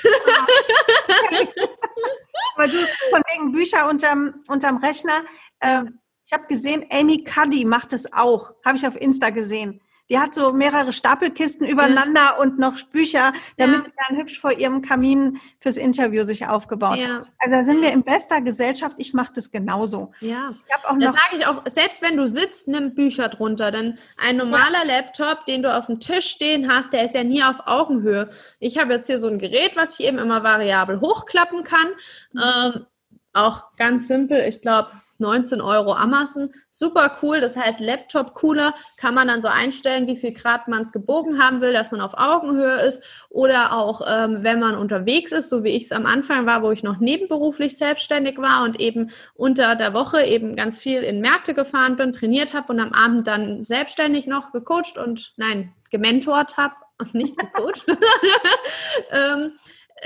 [2.55, 2.77] Weil du
[3.09, 5.23] von wegen Bücher unterm, unterm Rechner,
[5.59, 5.83] äh,
[6.25, 8.53] ich habe gesehen, Amy Cuddy macht es auch.
[8.63, 9.81] Habe ich auf Insta gesehen.
[10.09, 12.37] Die hat so mehrere Stapelkisten übereinander ja.
[12.37, 13.83] und noch Bücher, damit ja.
[13.83, 17.19] sie dann hübsch vor ihrem Kamin fürs Interview sich aufgebaut ja.
[17.19, 17.27] hat.
[17.37, 18.95] Also da sind wir in bester Gesellschaft.
[18.97, 20.11] Ich mache das genauso.
[20.19, 20.53] Ja.
[20.67, 23.71] Ich auch noch das sage ich auch, selbst wenn du sitzt, nimm Bücher drunter.
[23.71, 27.43] Denn ein normaler Laptop, den du auf dem Tisch stehen hast, der ist ja nie
[27.43, 28.29] auf Augenhöhe.
[28.59, 31.87] Ich habe jetzt hier so ein Gerät, was ich eben immer variabel hochklappen kann.
[32.33, 32.41] Mhm.
[32.43, 32.85] Ähm,
[33.33, 34.89] auch ganz simpel, ich glaube,
[35.19, 36.51] 19 Euro Amazon.
[36.69, 37.41] Super cool.
[37.41, 41.41] Das heißt, Laptop cooler kann man dann so einstellen, wie viel Grad man es gebogen
[41.41, 43.03] haben will, dass man auf Augenhöhe ist.
[43.29, 46.71] Oder auch, ähm, wenn man unterwegs ist, so wie ich es am Anfang war, wo
[46.71, 51.53] ich noch nebenberuflich selbstständig war und eben unter der Woche eben ganz viel in Märkte
[51.53, 56.75] gefahren bin, trainiert habe und am Abend dann selbstständig noch gecoacht und nein, gementort habe
[56.99, 57.85] und nicht gecoacht.
[59.11, 59.53] ähm,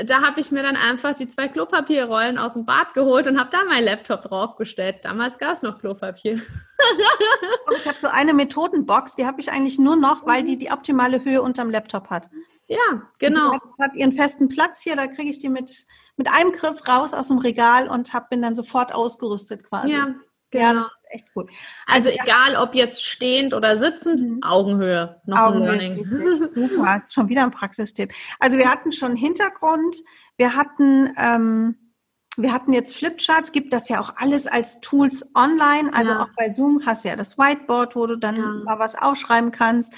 [0.06, 3.50] da habe ich mir dann einfach die zwei Klopapierrollen aus dem Bad geholt und habe
[3.52, 4.98] da meinen Laptop draufgestellt.
[5.04, 6.36] Damals gab es noch Klopapier.
[7.78, 11.24] ich habe so eine Methodenbox, die habe ich eigentlich nur noch, weil die die optimale
[11.24, 12.30] Höhe unterm Laptop hat.
[12.68, 13.52] Ja, genau.
[13.52, 15.86] Die hat, hat ihren festen Platz hier, da kriege ich die mit,
[16.18, 19.94] mit einem Griff raus aus dem Regal und hab, bin dann sofort ausgerüstet quasi.
[19.94, 20.16] Ja,
[20.54, 20.66] Genau.
[20.66, 21.50] Ja, das ist echt gut.
[21.88, 24.44] Also, also egal, ob jetzt stehend oder sitzend, mhm.
[24.44, 25.20] Augenhöhe.
[25.26, 25.98] Noch Augenhöhe ein Learning.
[26.04, 26.10] Ist
[26.56, 28.14] Super, hast schon wieder ein Praxistipp.
[28.40, 29.98] Also wir hatten schon Hintergrund,
[30.38, 31.94] wir hatten, ähm,
[32.38, 35.92] wir hatten jetzt Flipcharts, gibt das ja auch alles als Tools online.
[35.92, 36.24] Also ja.
[36.24, 38.48] auch bei Zoom hast du ja das Whiteboard, wo du dann ja.
[38.64, 39.96] mal was ausschreiben kannst.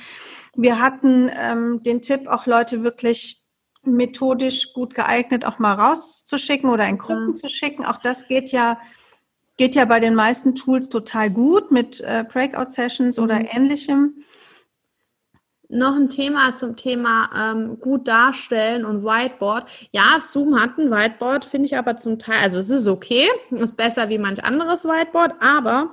[0.56, 3.42] Wir hatten ähm, den Tipp, auch Leute wirklich
[3.84, 7.34] methodisch gut geeignet auch mal rauszuschicken oder in Gruppen ja.
[7.36, 7.86] zu schicken.
[7.86, 8.80] Auch das geht ja
[9.58, 13.24] Geht ja bei den meisten Tools total gut mit äh, Breakout-Sessions mhm.
[13.24, 14.24] oder ähnlichem.
[15.68, 19.68] Noch ein Thema zum Thema ähm, gut darstellen und Whiteboard.
[19.92, 23.76] Ja, Zoom hat ein Whiteboard, finde ich aber zum Teil, also es ist okay, ist
[23.76, 25.90] besser wie manch anderes Whiteboard, aber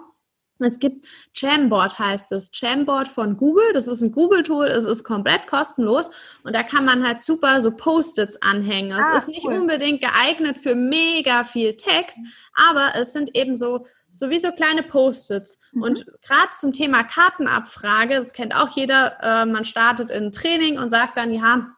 [0.65, 2.51] es gibt Jamboard heißt es.
[2.53, 3.73] Jamboard von Google.
[3.73, 4.67] Das ist ein Google-Tool.
[4.67, 6.11] Es ist komplett kostenlos.
[6.45, 8.93] Und da kann man halt super so Post-its anhängen.
[8.93, 9.55] Ah, es ist nicht cool.
[9.55, 12.19] unbedingt geeignet für mega viel Text,
[12.55, 15.59] aber es sind eben so, sowieso kleine Post-its.
[15.73, 15.83] Mhm.
[15.83, 20.91] Und gerade zum Thema Kartenabfrage, das kennt auch jeder, äh, man startet in Training und
[20.91, 21.69] sagt dann, ja,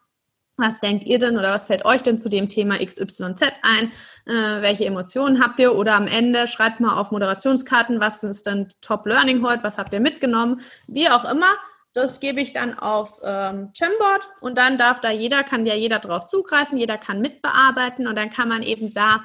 [0.57, 3.93] was denkt ihr denn oder was fällt euch denn zu dem Thema XYZ ein?
[4.27, 5.75] Äh, welche Emotionen habt ihr?
[5.75, 9.65] Oder am Ende schreibt mal auf Moderationskarten, was ist denn Top Learning heute?
[9.65, 10.61] Was habt ihr mitgenommen?
[10.87, 11.55] Wie auch immer.
[11.93, 16.01] Das gebe ich dann aufs ähm, Jamboard und dann darf da jeder, kann ja jeder
[16.01, 19.23] drauf zugreifen, jeder kann mitbearbeiten und dann kann man eben da,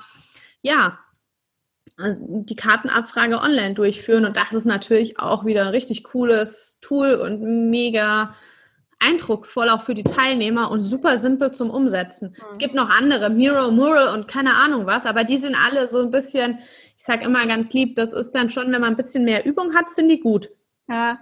[0.61, 0.99] ja,
[1.97, 7.41] die Kartenabfrage online durchführen und das ist natürlich auch wieder ein richtig cooles Tool und
[7.71, 8.35] mega
[8.99, 12.29] eindrucksvoll auch für die Teilnehmer und super simpel zum Umsetzen.
[12.29, 12.45] Mhm.
[12.51, 16.01] Es gibt noch andere, Miro, Mural und keine Ahnung was, aber die sind alle so
[16.01, 16.59] ein bisschen,
[16.97, 19.73] ich sage immer ganz lieb, das ist dann schon, wenn man ein bisschen mehr Übung
[19.73, 20.49] hat, sind die gut.
[20.89, 21.19] Ja,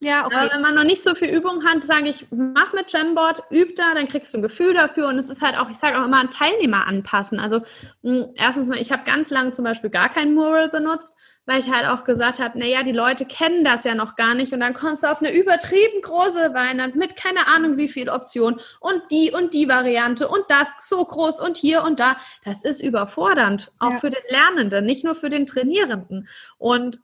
[0.00, 0.34] Ja, okay.
[0.36, 3.76] Aber wenn man noch nicht so viel Übung hat, sage ich, mach mit Jamboard, üb
[3.76, 5.08] da, dann kriegst du ein Gefühl dafür.
[5.08, 7.40] Und es ist halt auch, ich sage auch immer, an Teilnehmer anpassen.
[7.40, 7.60] Also
[8.02, 11.16] mh, hm, erstens mal, ich habe ganz lange zum Beispiel gar kein Mural benutzt,
[11.46, 14.52] weil ich halt auch gesagt habe, naja, die Leute kennen das ja noch gar nicht.
[14.52, 18.60] Und dann kommst du auf eine übertrieben große Weihnacht mit keine Ahnung wie viel Optionen
[18.80, 22.16] und die und die Variante und das so groß und hier und da.
[22.44, 24.00] Das ist überfordernd, auch ja.
[24.00, 26.28] für den Lernenden, nicht nur für den Trainierenden.
[26.58, 27.00] Und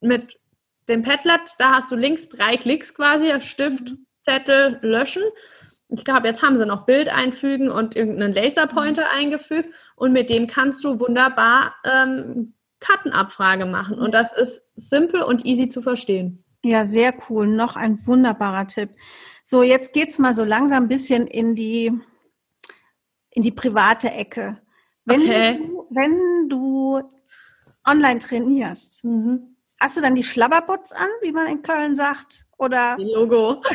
[0.00, 0.40] mit
[0.88, 4.06] dem Padlet, da hast du links drei Klicks quasi, Stift, mhm.
[4.20, 5.22] Zettel, löschen.
[5.88, 9.18] Ich glaube, jetzt haben sie noch Bild einfügen und irgendeinen Laserpointer mhm.
[9.18, 15.44] eingefügt und mit dem kannst du wunderbar ähm, Kartenabfrage machen und das ist simpel und
[15.44, 16.42] easy zu verstehen.
[16.64, 17.46] Ja, sehr cool.
[17.46, 18.90] Noch ein wunderbarer Tipp.
[19.42, 21.92] So, jetzt geht's mal so langsam ein bisschen in die,
[23.30, 24.58] in die private Ecke.
[25.04, 25.58] Wenn, okay.
[25.58, 27.02] du, wenn du
[27.84, 29.51] online trainierst, mhm.
[29.82, 32.44] Hast du dann die Schlabberbots an, wie man in Köln sagt?
[32.56, 32.94] Oder?
[33.00, 33.60] Die Logo.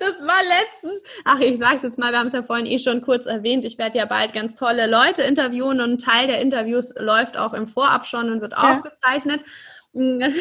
[0.00, 1.02] das war letztens.
[1.24, 3.64] Ach, ich sag's jetzt mal, wir haben es ja vorhin eh schon kurz erwähnt.
[3.64, 7.54] Ich werde ja bald ganz tolle Leute interviewen und ein Teil der Interviews läuft auch
[7.54, 8.74] im Vorab schon und wird ja.
[8.74, 9.40] aufgezeichnet.
[9.94, 10.34] wir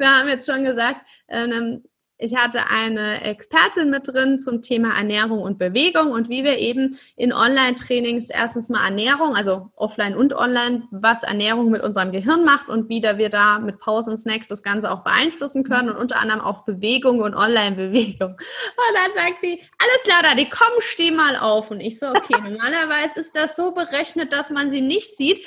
[0.00, 1.84] haben jetzt schon gesagt, ähm,
[2.18, 6.98] ich hatte eine Expertin mit drin zum Thema Ernährung und Bewegung und wie wir eben
[7.16, 12.68] in Online-Trainings erstens mal Ernährung, also offline und online, was Ernährung mit unserem Gehirn macht
[12.68, 16.40] und wie wir da mit Pausen, Snacks das Ganze auch beeinflussen können und unter anderem
[16.40, 18.36] auch Bewegung und Online-Bewegung.
[18.76, 21.70] Und dann sagt sie, alles klar, Dani, komm, steh mal auf.
[21.70, 25.44] Und ich so, okay, normalerweise ist das so berechnet, dass man sie nicht sieht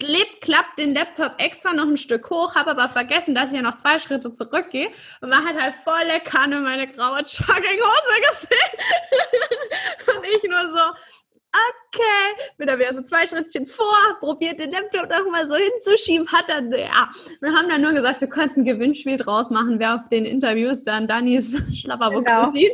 [0.00, 3.62] klebt, klappt den Laptop extra noch ein Stück hoch, habe aber vergessen, dass ich ja
[3.62, 4.90] noch zwei Schritte zurückgehe
[5.20, 10.16] und man hat halt volle Kanne meine graue Jogginghose gesehen.
[10.16, 11.00] und ich nur so,
[11.52, 16.30] okay, bin da wieder so zwei Schrittchen vor, probiert den Laptop noch mal so hinzuschieben,
[16.32, 19.96] hat dann, ja, wir haben dann nur gesagt, wir könnten ein Gewinnspiel draus machen, wer
[19.96, 22.50] auf den Interviews dann Dannys Schlapperbuchse genau.
[22.52, 22.72] sieht.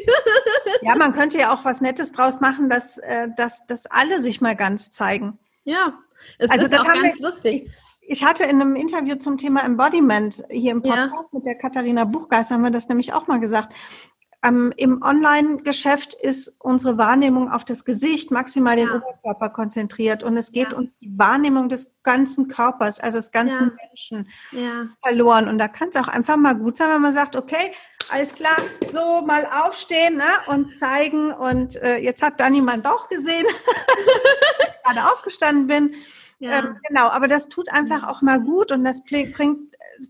[0.83, 4.41] ja, man könnte ja auch was Nettes draus machen, dass, äh, dass, dass alle sich
[4.41, 5.39] mal ganz zeigen.
[5.64, 5.99] Ja,
[6.38, 7.70] es also ist das auch ganz wir, lustig.
[8.00, 11.38] Ich, ich, hatte in einem Interview zum Thema Embodiment hier im Podcast ja.
[11.38, 13.74] mit der Katharina Buchgeist, haben wir das nämlich auch mal gesagt.
[14.46, 18.96] Ähm, Im Online-Geschäft ist unsere Wahrnehmung auf das Gesicht, maximal den ja.
[18.96, 20.22] Oberkörper konzentriert.
[20.22, 20.78] Und es geht ja.
[20.78, 24.28] uns die Wahrnehmung des ganzen Körpers, also des ganzen Menschen,
[25.02, 25.48] verloren.
[25.48, 27.72] Und da kann es auch einfach mal gut sein, wenn man sagt, okay,
[28.11, 28.57] alles klar,
[28.90, 31.32] so mal aufstehen ne, und zeigen.
[31.32, 33.46] Und äh, jetzt hat Dani meinen Bauch gesehen,
[34.59, 35.94] als ich gerade aufgestanden bin.
[36.38, 36.59] Ja.
[36.59, 39.36] Ähm, genau, aber das tut einfach auch mal gut und das bringt,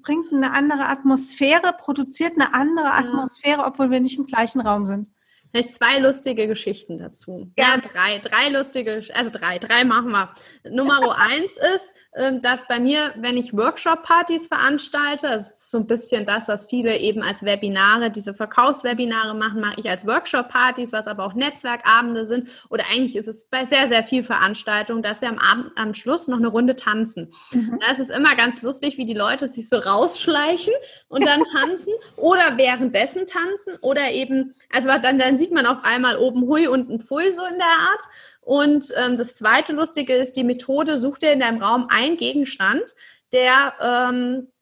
[0.03, 5.09] bringt eine andere Atmosphäre, produziert eine andere Atmosphäre, obwohl wir nicht im gleichen Raum sind.
[5.51, 7.51] Vielleicht zwei lustige Geschichten dazu.
[7.57, 10.35] Ja, ja drei, drei lustige, also drei, drei machen wir.
[10.69, 11.95] Nummer eins ist,
[12.41, 16.97] dass bei mir, wenn ich Workshop-Partys veranstalte, das ist so ein bisschen das, was viele
[16.97, 22.49] eben als Webinare, diese Verkaufswebinare machen, mache ich als Workshop-Partys, was aber auch Netzwerkabende sind.
[22.71, 26.27] Oder eigentlich ist es bei sehr, sehr viel Veranstaltungen, dass wir am Abend, am Schluss
[26.27, 27.29] noch eine Runde tanzen.
[27.53, 27.79] Mhm.
[27.81, 30.73] Da ist es immer ganz lustig, wie die Leute sich so rausschleichen
[31.09, 36.17] und dann tanzen oder währenddessen tanzen oder eben, also dann, dann sieht man auf einmal
[36.17, 38.01] oben Hui und ein Pfui so in der Art.
[38.47, 42.95] Und ähm, das zweite Lustige ist, die Methode, such dir in deinem Raum einen Gegenstand,
[43.33, 44.53] der, ähm,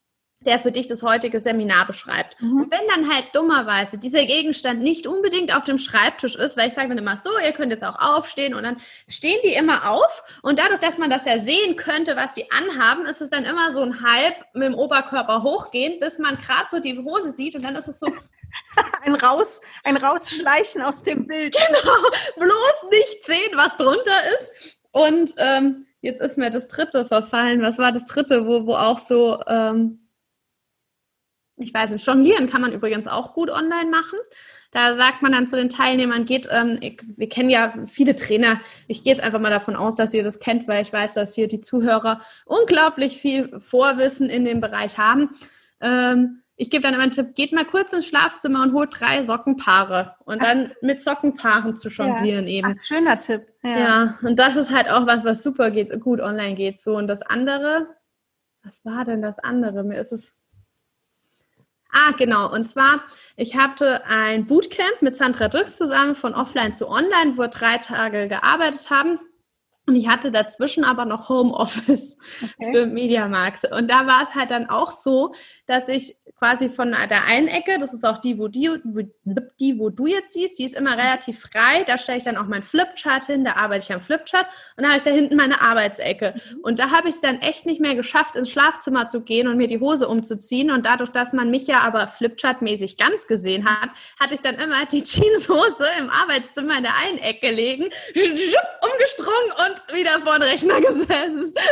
[0.40, 2.40] der für dich das heutige Seminar beschreibt.
[2.40, 2.62] Mhm.
[2.62, 6.72] Und wenn dann halt dummerweise dieser Gegenstand nicht unbedingt auf dem Schreibtisch ist, weil ich
[6.72, 10.22] sage dann immer so, ihr könnt jetzt auch aufstehen und dann stehen die immer auf
[10.40, 13.74] und dadurch, dass man das ja sehen könnte, was die anhaben, ist es dann immer
[13.74, 17.62] so ein Halb mit dem Oberkörper hochgehen, bis man gerade so die Hose sieht und
[17.62, 18.06] dann ist es so
[19.02, 21.54] ein Raus, ein Rausschleichen aus dem Bild.
[21.54, 21.96] Genau.
[22.36, 24.78] Bloß nicht sehen, was drunter ist.
[24.92, 27.62] Und ähm, jetzt ist mir das dritte verfallen.
[27.62, 30.08] Was war das dritte, wo, wo auch so, ähm,
[31.56, 34.18] ich weiß nicht, jonglieren kann man übrigens auch gut online machen.
[34.70, 38.60] Da sagt man dann zu den Teilnehmern, geht, ähm, ich, wir kennen ja viele Trainer.
[38.88, 41.34] Ich gehe jetzt einfach mal davon aus, dass ihr das kennt, weil ich weiß, dass
[41.34, 45.30] hier die Zuhörer unglaublich viel Vorwissen in dem Bereich haben.
[45.80, 49.24] Ähm, ich gebe dann immer einen Tipp, geht mal kurz ins Schlafzimmer und holt drei
[49.24, 52.58] Sockenpaare und dann mit Sockenpaaren zu jonglieren ja.
[52.58, 52.74] eben.
[52.76, 53.46] Ach, schöner Tipp.
[53.62, 53.78] Ja.
[53.78, 54.18] ja.
[54.22, 56.78] und das ist halt auch was, was super geht, gut online geht.
[56.78, 57.88] So und das andere,
[58.62, 59.82] was war denn das andere?
[59.82, 60.34] Mir ist es
[61.96, 62.52] Ah, genau.
[62.52, 63.04] Und zwar,
[63.36, 67.78] ich hatte ein Bootcamp mit Sandra Drix zusammen von Offline zu Online, wo wir drei
[67.78, 69.20] Tage gearbeitet haben.
[69.86, 72.72] Und ich hatte dazwischen aber noch Homeoffice okay.
[72.72, 73.70] für Mediamarkt.
[73.70, 75.34] Und da war es halt dann auch so,
[75.66, 78.70] dass ich quasi von der einen Ecke, das ist auch die, wo, die,
[79.60, 81.84] die, wo du jetzt siehst, die ist immer relativ frei.
[81.86, 84.86] Da stelle ich dann auch mein Flipchart hin, da arbeite ich am Flipchart und dann
[84.86, 86.34] habe ich da hinten meine Arbeitsecke.
[86.34, 86.60] Mhm.
[86.62, 89.56] Und da habe ich es dann echt nicht mehr geschafft, ins Schlafzimmer zu gehen und
[89.56, 90.70] mir die Hose umzuziehen.
[90.70, 94.86] Und dadurch, dass man mich ja aber Flipchart-mäßig ganz gesehen hat, hatte ich dann immer
[94.86, 100.80] die Jeanshose im Arbeitszimmer in der einen Ecke legen, umgesprungen und wieder vor den Rechner
[100.80, 101.58] gesetzt.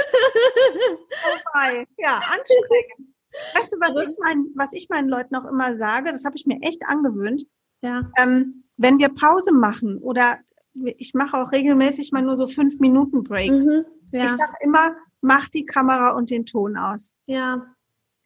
[1.54, 3.14] Oh, ja, anstrengend.
[3.54, 6.36] Weißt du, was, also, ich, mein, was ich meinen Leuten auch immer sage, das habe
[6.36, 7.44] ich mir echt angewöhnt.
[7.82, 8.10] Ja.
[8.16, 10.38] Ähm, wenn wir Pause machen oder
[10.74, 13.50] ich mache auch regelmäßig mal nur so fünf Minuten Break.
[13.50, 14.24] Mhm, ja.
[14.24, 17.12] Ich sage immer, mach die Kamera und den Ton aus.
[17.26, 17.74] Ja.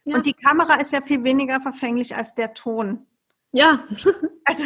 [0.05, 0.16] ja.
[0.16, 3.07] Und die Kamera ist ja viel weniger verfänglich als der Ton.
[3.53, 3.85] Ja.
[4.45, 4.64] Also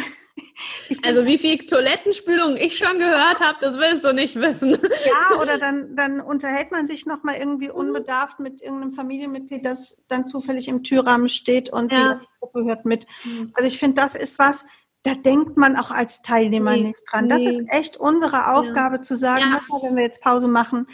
[1.03, 4.71] also wie viel Toilettenspülung ich schon gehört habe, das willst du nicht wissen.
[4.71, 7.75] Ja, oder dann, dann unterhält man sich nochmal irgendwie mhm.
[7.75, 12.15] unbedarft mit irgendeinem Familienmitglied, das dann zufällig im Türrahmen steht und ja.
[12.15, 13.05] die Gruppe hört mit.
[13.23, 13.51] Mhm.
[13.53, 14.65] Also ich finde, das ist was,
[15.03, 17.25] da denkt man auch als Teilnehmer nee, nicht dran.
[17.25, 17.29] Nee.
[17.29, 19.01] Das ist echt unsere Aufgabe ja.
[19.01, 19.81] zu sagen, ja.
[19.81, 20.85] wenn wir jetzt Pause machen,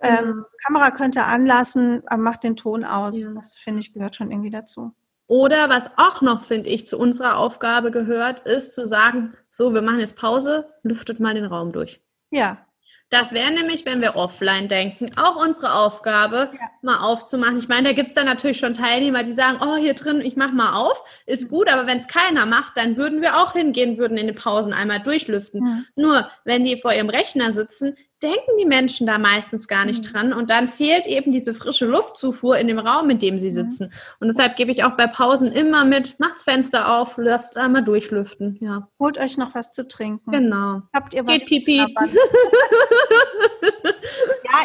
[0.00, 0.44] ähm, mhm.
[0.64, 3.28] Kamera könnte anlassen, aber macht den Ton aus.
[3.34, 4.92] Das finde ich gehört schon irgendwie dazu.
[5.32, 9.80] Oder was auch noch, finde ich, zu unserer Aufgabe gehört, ist zu sagen, so, wir
[9.80, 12.02] machen jetzt Pause, lüftet mal den Raum durch.
[12.30, 12.66] Ja.
[13.08, 16.60] Das wäre nämlich, wenn wir offline denken, auch unsere Aufgabe, ja.
[16.82, 17.58] mal aufzumachen.
[17.58, 20.36] Ich meine, da gibt es dann natürlich schon Teilnehmer, die sagen, oh, hier drin, ich
[20.36, 23.96] mache mal auf, ist gut, aber wenn es keiner macht, dann würden wir auch hingehen,
[23.96, 25.62] würden in den Pausen einmal durchlüften.
[25.62, 25.86] Mhm.
[25.96, 30.08] Nur, wenn die vor ihrem Rechner sitzen, denken die Menschen da meistens gar nicht mhm.
[30.08, 33.54] dran und dann fehlt eben diese frische Luftzufuhr in dem Raum, in dem sie mhm.
[33.54, 33.86] sitzen.
[33.86, 33.92] Mhm.
[34.20, 38.58] Und deshalb gebe ich auch bei Pausen immer mit, macht's Fenster auf, lasst einmal durchlüften,
[38.60, 38.88] ja.
[38.98, 40.30] Holt euch noch was zu trinken.
[40.30, 40.82] Genau.
[40.94, 41.40] Habt ihr was?
[41.40, 41.78] Geht pipi.
[41.78, 41.86] ja,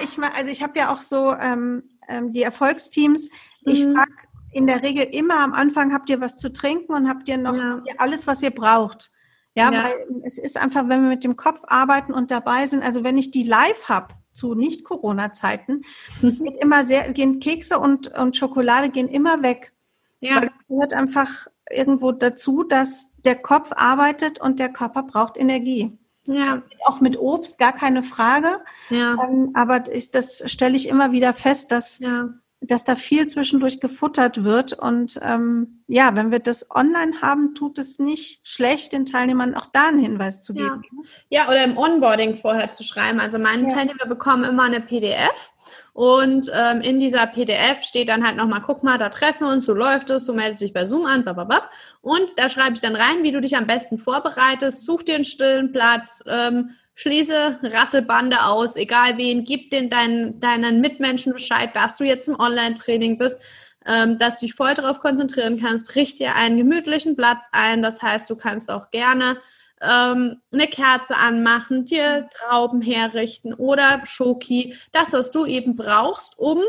[0.04, 3.30] ich meine, also ich habe ja auch so ähm, ähm, die Erfolgsteams.
[3.62, 3.94] Ich mhm.
[3.94, 4.12] frage
[4.52, 7.56] in der Regel immer am Anfang, habt ihr was zu trinken und habt ihr noch
[7.56, 7.82] ja.
[7.98, 9.12] alles, was ihr braucht?
[9.58, 12.84] Ja, ja, weil es ist einfach, wenn wir mit dem Kopf arbeiten und dabei sind,
[12.84, 15.82] also wenn ich die live habe zu Nicht-Corona-Zeiten,
[16.22, 16.36] mhm.
[16.36, 19.74] geht immer sehr, gehen Kekse und, und Schokolade gehen immer weg.
[20.20, 20.36] Ja.
[20.36, 25.98] Weil es gehört einfach irgendwo dazu, dass der Kopf arbeitet und der Körper braucht Energie.
[26.26, 26.62] Ja.
[26.86, 28.60] Auch mit Obst, gar keine Frage.
[28.92, 29.18] Ja.
[29.24, 32.30] Ähm, aber ich, das stelle ich immer wieder fest, dass ja
[32.62, 34.74] dass da viel zwischendurch gefuttert wird.
[34.74, 39.68] Und ähm, ja, wenn wir das online haben, tut es nicht schlecht, den Teilnehmern auch
[39.68, 40.82] da einen Hinweis zu geben.
[41.30, 43.20] Ja, ja oder im Onboarding vorher zu schreiben.
[43.20, 43.70] Also meine ja.
[43.70, 45.52] Teilnehmer bekommen immer eine PDF.
[45.94, 49.66] Und ähm, in dieser PDF steht dann halt nochmal, guck mal, da treffen wir uns,
[49.66, 51.70] so läuft es, so meldest dich bei Zoom an, blablabla.
[52.02, 55.24] Und da schreibe ich dann rein, wie du dich am besten vorbereitest, such dir einen
[55.24, 61.98] stillen Platz, ähm, schließe Rasselbande aus, egal wen, gib den deinen, deinen Mitmenschen Bescheid, dass
[61.98, 63.40] du jetzt im Online-Training bist,
[63.86, 68.02] ähm, dass du dich voll darauf konzentrieren kannst, richte dir einen gemütlichen Platz ein, das
[68.02, 69.38] heißt, du kannst auch gerne
[69.80, 76.60] ähm, eine Kerze anmachen, dir Trauben herrichten oder Schoki, das, was du eben brauchst, um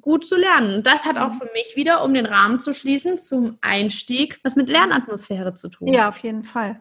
[0.00, 0.82] gut zu lernen.
[0.82, 1.38] Das hat auch mhm.
[1.38, 5.88] für mich wieder, um den Rahmen zu schließen, zum Einstieg, was mit Lernatmosphäre zu tun.
[5.88, 6.80] Ja, auf jeden Fall.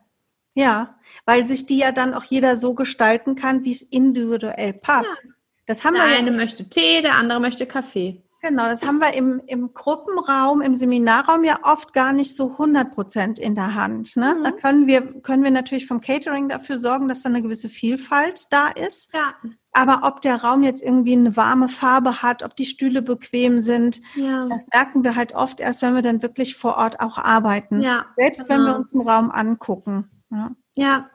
[0.60, 0.96] Ja,
[1.26, 5.24] weil sich die ja dann auch jeder so gestalten kann, wie es individuell passt.
[5.24, 5.32] Ja.
[5.68, 8.24] Das haben der wir eine ja, möchte Tee, der andere möchte Kaffee.
[8.42, 12.94] Genau, das haben wir im, im Gruppenraum, im Seminarraum ja oft gar nicht so 100
[12.94, 14.16] Prozent in der Hand.
[14.16, 14.36] Ne?
[14.36, 14.44] Mhm.
[14.44, 18.46] Da können wir, können wir natürlich vom Catering dafür sorgen, dass da eine gewisse Vielfalt
[18.50, 19.14] da ist.
[19.14, 19.34] Ja.
[19.74, 24.02] Aber ob der Raum jetzt irgendwie eine warme Farbe hat, ob die Stühle bequem sind,
[24.16, 24.48] ja.
[24.48, 27.82] das merken wir halt oft erst, wenn wir dann wirklich vor Ort auch arbeiten.
[27.82, 28.50] Ja, Selbst genau.
[28.50, 30.10] wenn wir uns einen Raum angucken.
[30.32, 30.52] Ja.
[30.76, 31.10] ja.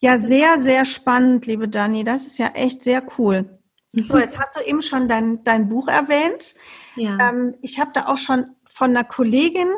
[0.00, 2.04] Ja, sehr, sehr spannend, liebe Dani.
[2.04, 3.58] Das ist ja echt sehr cool.
[3.92, 6.54] So, jetzt hast du eben schon dein, dein Buch erwähnt.
[6.96, 7.16] Ja.
[7.20, 9.68] Ähm, ich habe da auch schon von einer Kollegin,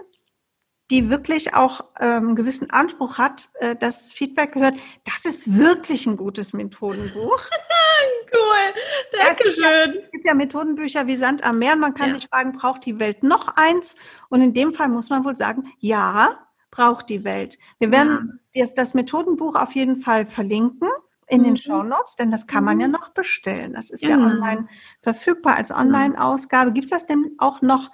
[0.91, 4.75] die wirklich auch ähm, einen gewissen Anspruch hat, äh, das Feedback gehört.
[5.05, 7.45] Das ist wirklich ein gutes Methodenbuch.
[8.33, 8.75] cool,
[9.13, 9.63] danke schön.
[9.63, 11.77] Ja, es gibt ja Methodenbücher wie Sand am Meer.
[11.77, 12.17] Man kann ja.
[12.17, 13.97] sich fragen, braucht die Welt noch eins?
[14.29, 16.46] Und in dem Fall muss man wohl sagen, ja,
[16.77, 17.59] braucht die Welt.
[17.79, 18.63] Wir werden ja.
[18.63, 20.89] das, das Methodenbuch auf jeden Fall verlinken
[21.27, 21.45] in mhm.
[21.45, 22.93] den Show Notes, denn das kann man ja mhm.
[22.93, 23.73] noch bestellen.
[23.73, 24.27] Das ist genau.
[24.27, 24.69] ja online
[25.01, 26.73] verfügbar als Online-Ausgabe.
[26.73, 27.91] Gibt es das denn auch noch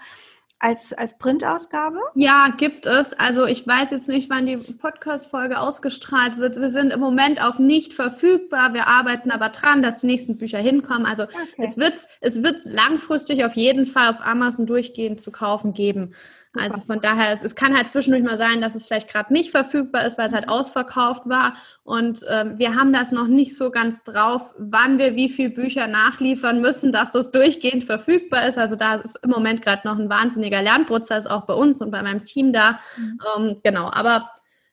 [0.59, 1.99] als, als Printausgabe?
[2.15, 3.15] Ja, gibt es.
[3.15, 6.61] Also ich weiß jetzt nicht, wann die Podcast-Folge ausgestrahlt wird.
[6.61, 8.75] Wir sind im Moment auf nicht verfügbar.
[8.75, 11.07] Wir arbeiten aber dran, dass die nächsten Bücher hinkommen.
[11.07, 11.37] Also okay.
[11.59, 16.15] es wird es wird's langfristig auf jeden Fall auf Amazon durchgehend zu kaufen geben.
[16.55, 19.51] Also von daher, es, es kann halt zwischendurch mal sein, dass es vielleicht gerade nicht
[19.51, 21.55] verfügbar ist, weil es halt ausverkauft war.
[21.83, 25.87] Und ähm, wir haben das noch nicht so ganz drauf, wann wir wie viele Bücher
[25.87, 28.59] nachliefern müssen, dass das durchgehend verfügbar ist.
[28.59, 32.03] Also da ist im Moment gerade noch ein wahnsinniger Lernprozess auch bei uns und bei
[32.03, 32.79] meinem Team da.
[32.99, 33.19] Mhm.
[33.37, 34.29] Ähm, genau, aber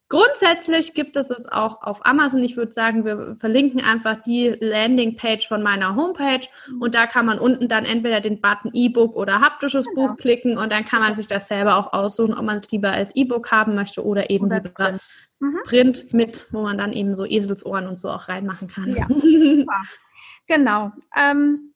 [0.10, 2.44] Grundsätzlich gibt es es auch auf Amazon.
[2.44, 6.82] Ich würde sagen, wir verlinken einfach die Landingpage von meiner Homepage mhm.
[6.82, 10.08] und da kann man unten dann entweder den Button E-Book oder haptisches genau.
[10.08, 12.90] Buch klicken und dann kann man sich das selber auch aussuchen, ob man es lieber
[12.90, 15.02] als E-Book haben möchte oder eben oder Print.
[15.40, 15.60] Mhm.
[15.66, 18.96] Print mit, wo man dann eben so Eselsohren und so auch reinmachen kann.
[18.96, 19.08] Ja,
[20.48, 20.92] genau.
[21.16, 21.76] Ähm,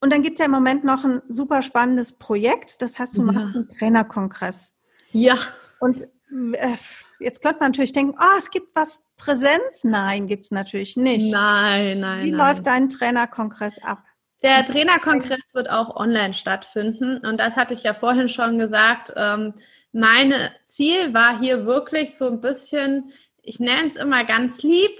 [0.00, 2.82] und dann gibt es ja im Moment noch ein super spannendes Projekt.
[2.82, 3.32] Das heißt, du ja.
[3.32, 4.76] machst einen Trainerkongress.
[5.12, 5.36] Ja.
[5.80, 6.04] Und
[7.18, 9.84] jetzt könnte man natürlich denken, oh, es gibt was Präsenz.
[9.84, 11.32] Nein, gibt es natürlich nicht.
[11.32, 12.24] Nein, nein.
[12.24, 12.48] Wie nein.
[12.48, 14.02] läuft dein Trainerkongress ab?
[14.42, 17.18] Der Trainerkongress wird auch online stattfinden.
[17.26, 19.12] Und das hatte ich ja vorhin schon gesagt.
[19.16, 19.54] Ähm,
[19.92, 20.32] mein
[20.64, 23.12] Ziel war hier wirklich so ein bisschen,
[23.42, 24.90] ich nenne es immer ganz lieb,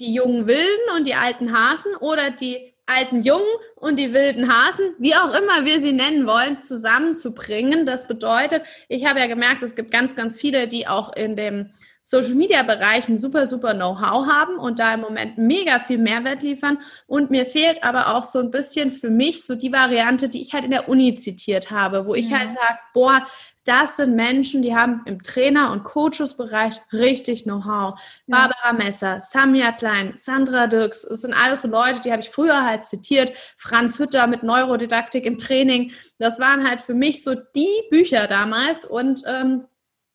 [0.00, 4.94] die jungen Wilden und die alten Hasen oder die alten Jungen und die wilden Hasen,
[4.98, 7.84] wie auch immer wir sie nennen wollen, zusammenzubringen.
[7.84, 11.70] Das bedeutet, ich habe ja gemerkt, es gibt ganz, ganz viele, die auch in dem
[12.08, 16.40] Social Media Bereich ein super, super Know-how haben und da im Moment mega viel Mehrwert
[16.40, 16.78] liefern.
[17.08, 20.52] Und mir fehlt aber auch so ein bisschen für mich so die Variante, die ich
[20.52, 23.26] halt in der Uni zitiert habe, wo ich halt sage, boah,
[23.66, 28.00] das sind Menschen, die haben im Trainer- und Coaches-Bereich richtig Know-how.
[28.26, 32.64] Barbara Messer, Samia Klein, Sandra Dirks, das sind alles so Leute, die habe ich früher
[32.64, 33.32] halt zitiert.
[33.56, 35.92] Franz Hütter mit Neurodidaktik im Training.
[36.18, 39.64] Das waren halt für mich so die Bücher damals und ähm,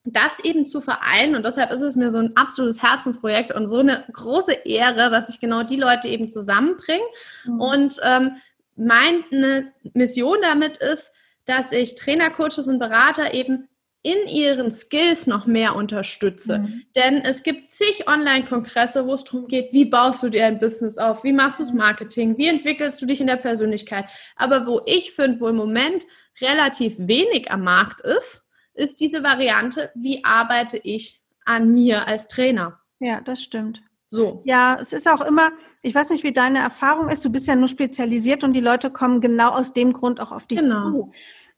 [0.03, 3.79] das eben zu vereinen und deshalb ist es mir so ein absolutes Herzensprojekt und so
[3.79, 7.03] eine große Ehre, dass ich genau die Leute eben zusammenbringe.
[7.45, 7.59] Mhm.
[7.59, 8.37] Und ähm,
[8.75, 11.11] meine Mission damit ist,
[11.51, 13.67] dass ich Trainer, Coaches und Berater eben
[14.03, 16.59] in ihren Skills noch mehr unterstütze.
[16.59, 16.83] Mhm.
[16.95, 20.97] Denn es gibt zig Online-Kongresse, wo es darum geht, wie baust du dir ein Business
[20.97, 24.05] auf, wie machst du das Marketing, wie entwickelst du dich in der Persönlichkeit.
[24.37, 26.05] Aber wo ich finde, wo im Moment
[26.39, 28.43] relativ wenig am Markt ist,
[28.73, 32.79] ist diese Variante, wie arbeite ich an mir als Trainer.
[32.99, 33.83] Ja, das stimmt.
[34.07, 34.41] So.
[34.45, 35.51] Ja, es ist auch immer,
[35.83, 38.91] ich weiß nicht, wie deine Erfahrung ist, du bist ja nur spezialisiert und die Leute
[38.91, 40.91] kommen genau aus dem Grund auch auf dich genau.
[40.91, 41.11] zu.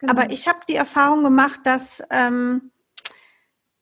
[0.04, 0.12] Genau.
[0.12, 2.72] Aber ich habe die Erfahrung gemacht, dass, ähm,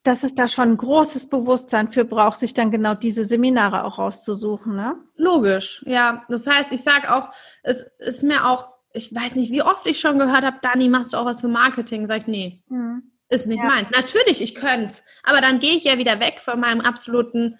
[0.03, 3.97] dass es da schon ein großes Bewusstsein für braucht, sich dann genau diese Seminare auch
[3.97, 4.75] rauszusuchen.
[4.75, 4.97] Ne?
[5.15, 6.23] Logisch, ja.
[6.29, 7.29] Das heißt, ich sage auch,
[7.63, 11.13] es ist mir auch, ich weiß nicht, wie oft ich schon gehört habe, Dani, machst
[11.13, 12.05] du auch was für Marketing?
[12.05, 12.61] Sag ich, nee.
[12.67, 13.01] Mhm.
[13.29, 13.65] Ist nicht ja.
[13.65, 13.89] meins.
[13.89, 15.03] Natürlich, ich könnte es.
[15.23, 17.57] Aber dann gehe ich ja wieder weg von meinem absoluten,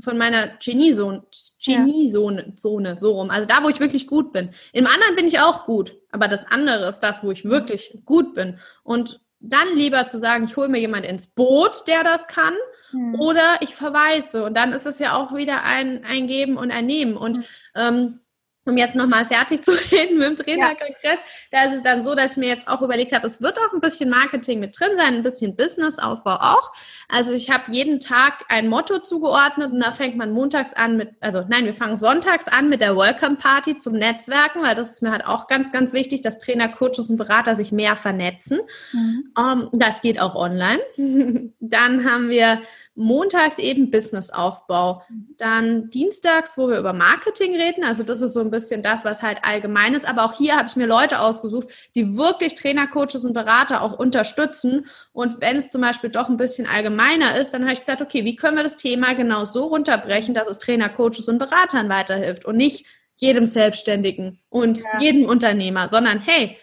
[0.00, 1.26] von meiner Geniezone,
[1.62, 3.28] Geniezone, Zone, so rum.
[3.28, 4.54] Also da, wo ich wirklich gut bin.
[4.72, 5.98] Im anderen bin ich auch gut.
[6.10, 8.58] Aber das andere ist das, wo ich wirklich gut bin.
[8.82, 12.54] Und dann lieber zu sagen, ich hole mir jemand ins Boot, der das kann,
[12.90, 13.14] hm.
[13.16, 14.44] oder ich verweise.
[14.44, 17.16] Und dann ist es ja auch wieder ein, ein Geben und ein Nehmen.
[17.16, 17.44] Und hm.
[17.74, 18.20] ähm,
[18.68, 21.18] um jetzt nochmal fertig zu reden mit dem Trainerkongress,
[21.50, 23.72] da ist es dann so, dass ich mir jetzt auch überlegt habe, es wird auch
[23.72, 26.72] ein bisschen Marketing mit drin sein, ein bisschen Businessaufbau auch.
[27.08, 31.10] Also ich habe jeden Tag ein Motto zugeordnet und da fängt man montags an mit,
[31.20, 35.02] also nein, wir fangen sonntags an mit der Welcome Party zum Netzwerken, weil das ist
[35.02, 38.60] mir halt auch ganz, ganz wichtig, dass Trainer, Coaches und Berater sich mehr vernetzen.
[38.92, 39.32] Mhm.
[39.36, 40.80] Um, ähm, das geht auch online.
[41.60, 42.60] dann haben wir
[42.98, 45.02] montags eben Businessaufbau.
[45.08, 45.34] Mhm.
[45.38, 47.84] Dann dienstags, wo wir über Marketing reden.
[47.84, 50.06] Also das ist so ein bisschen das, was halt allgemein ist.
[50.06, 53.98] Aber auch hier habe ich mir Leute ausgesucht, die wirklich Trainer, Coaches und Berater auch
[53.98, 54.86] unterstützen.
[55.12, 58.24] Und wenn es zum Beispiel doch ein bisschen allgemeiner ist, dann habe ich gesagt, okay,
[58.24, 62.44] wie können wir das Thema genau so runterbrechen, dass es Trainer, Coaches und Beratern weiterhilft
[62.44, 62.84] und nicht
[63.16, 65.00] jedem Selbstständigen und ja.
[65.00, 66.56] jedem Unternehmer, sondern hey,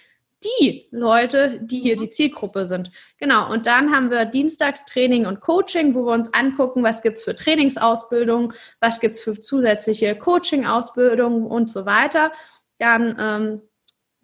[0.44, 2.92] die Leute, die hier die Zielgruppe sind.
[3.18, 7.24] Genau, und dann haben wir Dienstagstraining und Coaching, wo wir uns angucken, was gibt es
[7.24, 12.32] für Trainingsausbildung, was gibt es für zusätzliche Coaching-Ausbildung und so weiter.
[12.78, 13.62] Dann ähm,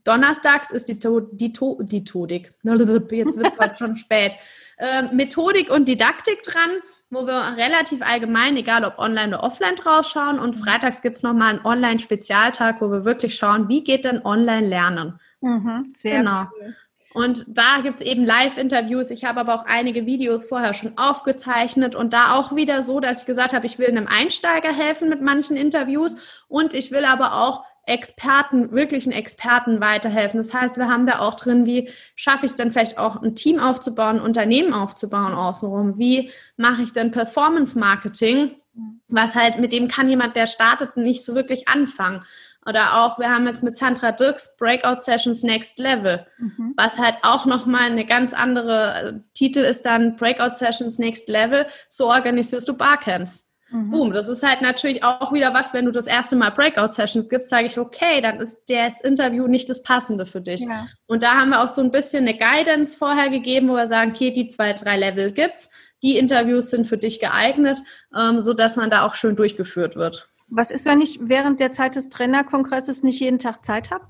[0.03, 2.53] Donnerstags ist die, to die, to die Todik.
[2.63, 4.33] Jetzt wird es schon spät.
[4.77, 6.81] Äh, Methodik und Didaktik dran,
[7.11, 10.39] wo wir relativ allgemein, egal ob online oder offline, draus schauen.
[10.39, 15.19] Und freitags gibt es nochmal einen Online-Spezialtag, wo wir wirklich schauen, wie geht denn Online-Lernen.
[15.41, 16.45] Mhm, sehr genau.
[16.59, 16.75] Cool.
[17.13, 19.11] Und da gibt es eben Live-Interviews.
[19.11, 23.21] Ich habe aber auch einige Videos vorher schon aufgezeichnet und da auch wieder so, dass
[23.21, 26.15] ich gesagt habe, ich will einem Einsteiger helfen mit manchen Interviews
[26.47, 30.37] und ich will aber auch Experten, wirklichen Experten weiterhelfen.
[30.37, 33.35] Das heißt, wir haben da auch drin, wie schaffe ich es denn vielleicht auch ein
[33.35, 35.97] Team aufzubauen, ein Unternehmen aufzubauen außenrum?
[35.97, 38.55] Wie mache ich denn Performance Marketing?
[39.09, 42.23] Was halt, mit dem kann jemand, der startet, nicht so wirklich anfangen.
[42.67, 46.73] Oder auch, wir haben jetzt mit Sandra Dirks Breakout Sessions Next Level, mhm.
[46.77, 51.65] was halt auch nochmal eine ganz andere, äh, Titel ist dann Breakout Sessions Next Level,
[51.87, 53.51] so organisierst du Barcamps.
[53.71, 53.91] Mhm.
[53.91, 57.49] Boom, das ist halt natürlich auch wieder was, wenn du das erste Mal Breakout-Sessions gibst,
[57.49, 60.61] sage ich, okay, dann ist das Interview nicht das Passende für dich.
[60.61, 60.87] Ja.
[61.07, 64.11] Und da haben wir auch so ein bisschen eine Guidance vorher gegeben, wo wir sagen,
[64.11, 65.69] okay, die zwei, drei Level gibt's,
[66.03, 67.79] die Interviews sind für dich geeignet,
[68.15, 70.29] ähm, so dass man da auch schön durchgeführt wird.
[70.51, 74.05] Was ist, wenn ich während der Zeit des Trainerkongresses nicht jeden Tag Zeit habe?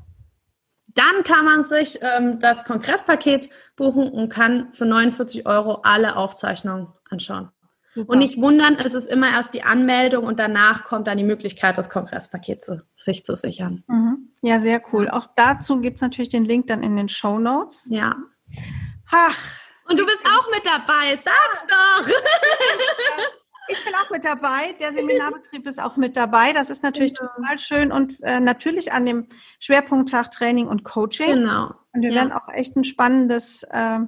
[0.88, 6.88] Dann kann man sich ähm, das Kongresspaket buchen und kann für 49 Euro alle Aufzeichnungen
[7.10, 7.52] anschauen.
[7.94, 8.14] Super.
[8.14, 11.78] Und nicht wundern, es ist immer erst die Anmeldung und danach kommt dann die Möglichkeit,
[11.78, 13.84] das Kongresspaket zu, sich zu sichern.
[13.88, 14.34] Mhm.
[14.42, 15.10] Ja, sehr cool.
[15.10, 17.88] Auch dazu gibt es natürlich den Link dann in den Show Notes.
[17.92, 18.16] Ja.
[19.12, 19.38] Ach.
[19.90, 22.08] Und du bist auch mit dabei, sag's doch.
[23.72, 24.74] Ich bin auch mit dabei.
[24.80, 26.54] Der Seminarbetrieb ist auch mit dabei.
[26.54, 27.32] Das ist natürlich genau.
[27.36, 29.28] total schön und äh, natürlich an dem
[29.60, 31.36] Schwerpunkttag Training und Coaching.
[31.36, 31.74] Genau.
[31.94, 32.16] Und wir ja.
[32.16, 34.00] werden auch echt ein spannendes, äh,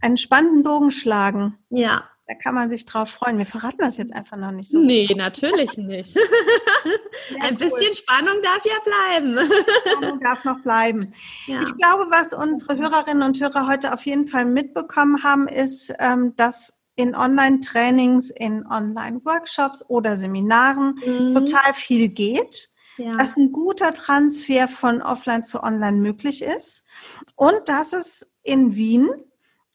[0.00, 1.58] einen spannenden Bogen schlagen.
[1.70, 2.08] Ja.
[2.28, 3.36] Da kann man sich drauf freuen.
[3.36, 4.78] Wir verraten das jetzt einfach noch nicht so.
[4.78, 6.16] Nee, natürlich nicht.
[7.40, 7.68] Ein cool.
[7.68, 9.50] bisschen Spannung darf ja bleiben.
[9.90, 11.12] Spannung darf noch bleiben.
[11.46, 11.60] Ja.
[11.62, 16.34] Ich glaube, was unsere Hörerinnen und Hörer heute auf jeden Fall mitbekommen haben, ist, ähm,
[16.36, 21.34] dass in Online-Trainings, in Online-Workshops oder Seminaren mhm.
[21.34, 22.68] total viel geht.
[22.98, 23.12] Ja.
[23.12, 26.84] Dass ein guter Transfer von Offline zu Online möglich ist
[27.36, 29.08] und dass es in Wien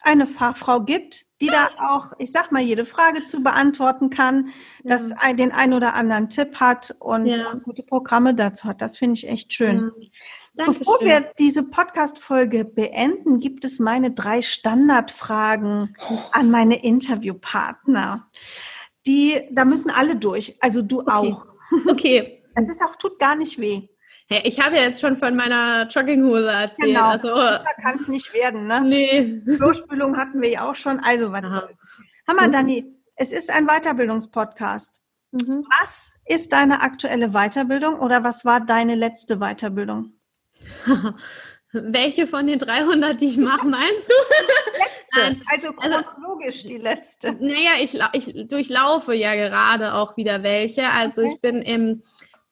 [0.01, 4.51] eine Fachfrau gibt, die da auch, ich sag mal, jede Frage zu beantworten kann,
[4.83, 4.91] ja.
[4.91, 7.53] dass ein, den ein oder anderen Tipp hat und ja.
[7.63, 8.81] gute Programme dazu hat.
[8.81, 9.91] Das finde ich echt schön.
[9.99, 10.07] Ja.
[10.65, 15.95] Bevor wir diese Podcast-Folge beenden, gibt es meine drei Standardfragen
[16.31, 18.27] an meine Interviewpartner.
[19.05, 21.11] Die, da müssen alle durch, also du okay.
[21.11, 21.45] auch.
[21.87, 22.33] Okay.
[22.59, 23.87] Es ist auch, tut gar nicht weh.
[24.29, 26.87] Hey, ich habe ja jetzt schon von meiner Jogginghose erzählt.
[26.87, 27.27] Genau, also,
[27.83, 28.81] kann es nicht werden, ne?
[28.81, 29.57] Nee.
[29.57, 31.79] Klospülung hatten wir ja auch schon, also was soll's.
[32.27, 32.51] Hammer, mhm.
[32.51, 32.85] Dani,
[33.15, 35.01] es ist ein Weiterbildungspodcast.
[35.31, 35.65] Mhm.
[35.79, 40.16] Was ist deine aktuelle Weiterbildung oder was war deine letzte Weiterbildung?
[41.73, 44.13] Welche von den 300, die ich mache, meinst du?
[45.17, 47.31] letzte, also, also chronologisch also, die letzte.
[47.33, 50.89] Naja, ich, ich durchlaufe ja gerade auch wieder welche.
[50.89, 51.33] Also okay.
[51.33, 52.03] ich bin im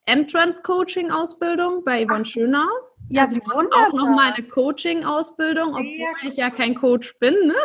[0.06, 2.68] M-Trans-Coaching-Ausbildung bei Yvonne Ach, Schönau.
[3.10, 6.30] Ja, also sie auch noch mal eine Coaching-Ausbildung, obwohl cool.
[6.30, 7.34] ich ja kein Coach bin.
[7.46, 7.56] Ne?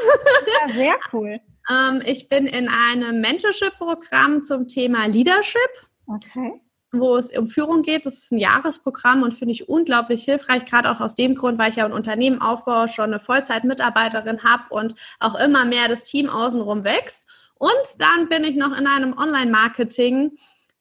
[0.61, 1.41] Ja, sehr cool.
[1.71, 5.61] ähm, ich bin in einem Mentorship-Programm zum Thema Leadership.
[6.07, 6.61] Okay.
[6.93, 8.05] Wo es um Führung geht.
[8.05, 11.71] Das ist ein Jahresprogramm und finde ich unglaublich hilfreich, gerade auch aus dem Grund, weil
[11.71, 16.29] ich ja ein Unternehmen aufbaue, schon eine Vollzeit-Mitarbeiterin habe und auch immer mehr das Team
[16.29, 17.25] außenrum wächst.
[17.55, 20.33] Und dann bin ich noch in einem Online-Marketing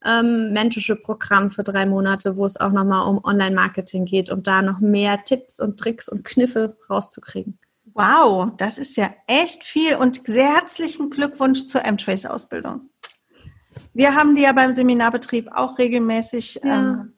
[0.06, 4.80] ähm, Mentorship-Programm für drei Monate, wo es auch nochmal um Online-Marketing geht, um da noch
[4.80, 7.60] mehr Tipps und Tricks und Kniffe rauszukriegen.
[7.94, 12.90] Wow, das ist ja echt viel und sehr herzlichen Glückwunsch zur M-Trace-Ausbildung.
[13.94, 16.76] Wir haben die ja beim Seminarbetrieb auch regelmäßig ja.
[16.76, 17.14] ähm,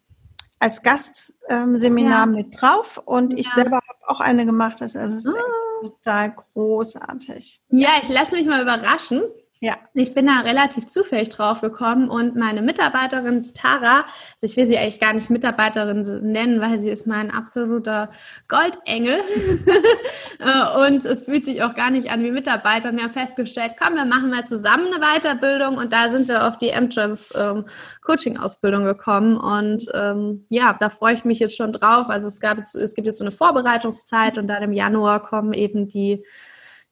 [0.59, 2.37] als Gastseminar ähm, ja.
[2.37, 3.39] mit drauf und ja.
[3.39, 4.81] ich selber habe auch eine gemacht.
[4.81, 5.81] Das ist also ah.
[5.81, 7.61] total großartig.
[7.69, 9.23] Ja, ich lasse mich mal überraschen.
[9.63, 9.77] Ja.
[9.93, 14.75] Ich bin da relativ zufällig drauf gekommen und meine Mitarbeiterin Tara, also ich will sie
[14.75, 18.09] eigentlich gar nicht Mitarbeiterin nennen, weil sie ist mein absoluter
[18.47, 19.19] Goldengel
[20.39, 22.91] äh, und es fühlt sich auch gar nicht an wie Mitarbeiter.
[22.91, 26.57] Wir haben festgestellt, komm, wir machen mal zusammen eine Weiterbildung und da sind wir auf
[26.57, 27.65] die M-Trans ähm,
[28.01, 32.09] Coaching Ausbildung gekommen und ähm, ja, da freue ich mich jetzt schon drauf.
[32.09, 35.53] Also es gab jetzt, es gibt jetzt so eine Vorbereitungszeit und dann im Januar kommen
[35.53, 36.25] eben die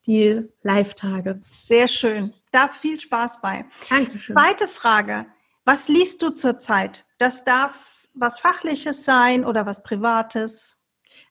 [0.05, 1.41] die Live-Tage.
[1.67, 3.65] Sehr schön da viel Spaß bei.
[3.89, 4.35] Dankeschön.
[4.35, 5.25] Zweite Frage.
[5.65, 7.05] Was liest du zurzeit?
[7.17, 10.79] Das darf was Fachliches sein oder was Privates?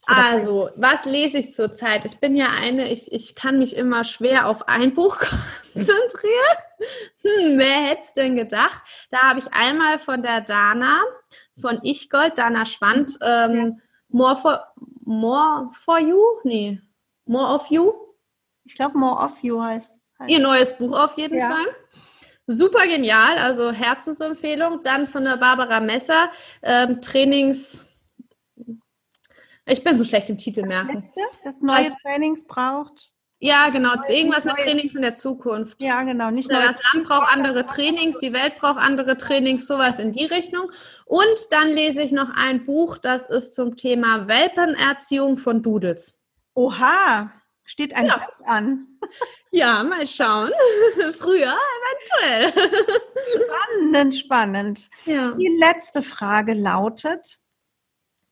[0.07, 2.05] also, was lese ich zurzeit?
[2.07, 5.19] Ich bin ja eine, ich, ich kann mich immer schwer auf ein Buch
[5.73, 6.57] konzentrieren.
[7.23, 8.83] Hm, wer hätte es denn gedacht?
[9.11, 11.03] Da habe ich einmal von der Dana,
[11.61, 13.71] von Ich Gold, Dana Schwand, ähm, ja.
[14.09, 14.65] More, for,
[15.05, 16.23] More for You?
[16.45, 16.81] Nee,
[17.27, 17.93] More of You?
[18.65, 19.98] Ich glaube, More of You heißt.
[20.27, 21.51] Ihr neues Buch auf jeden ja.
[21.51, 21.67] Fall.
[22.47, 24.83] Super genial, also Herzensempfehlung.
[24.83, 26.31] Dann von der Barbara Messer,
[26.63, 27.87] ähm, Trainings.
[29.67, 30.95] Ich bin so schlecht im Titel merken.
[30.95, 31.13] Das,
[31.45, 32.03] das neue Was?
[32.03, 33.11] Trainings braucht.
[33.41, 33.93] Ja, genau.
[34.09, 35.81] Irgendwas mit Trainings in der Zukunft.
[35.81, 36.31] Ja, genau.
[36.31, 40.25] Nicht nur das Land braucht andere Trainings, die Welt braucht andere Trainings, sowas in die
[40.25, 40.73] Richtung.
[41.05, 46.19] Und dann lese ich noch ein Buch, das ist zum Thema Welpenerziehung von Doodles.
[46.55, 47.31] Oha,
[47.65, 48.27] steht ein ja.
[48.47, 48.87] an.
[49.51, 50.51] Ja, mal schauen.
[51.13, 52.71] Früher eventuell.
[53.27, 54.89] Spannend, spannend.
[55.07, 55.33] Ja.
[55.33, 57.39] Die letzte Frage lautet,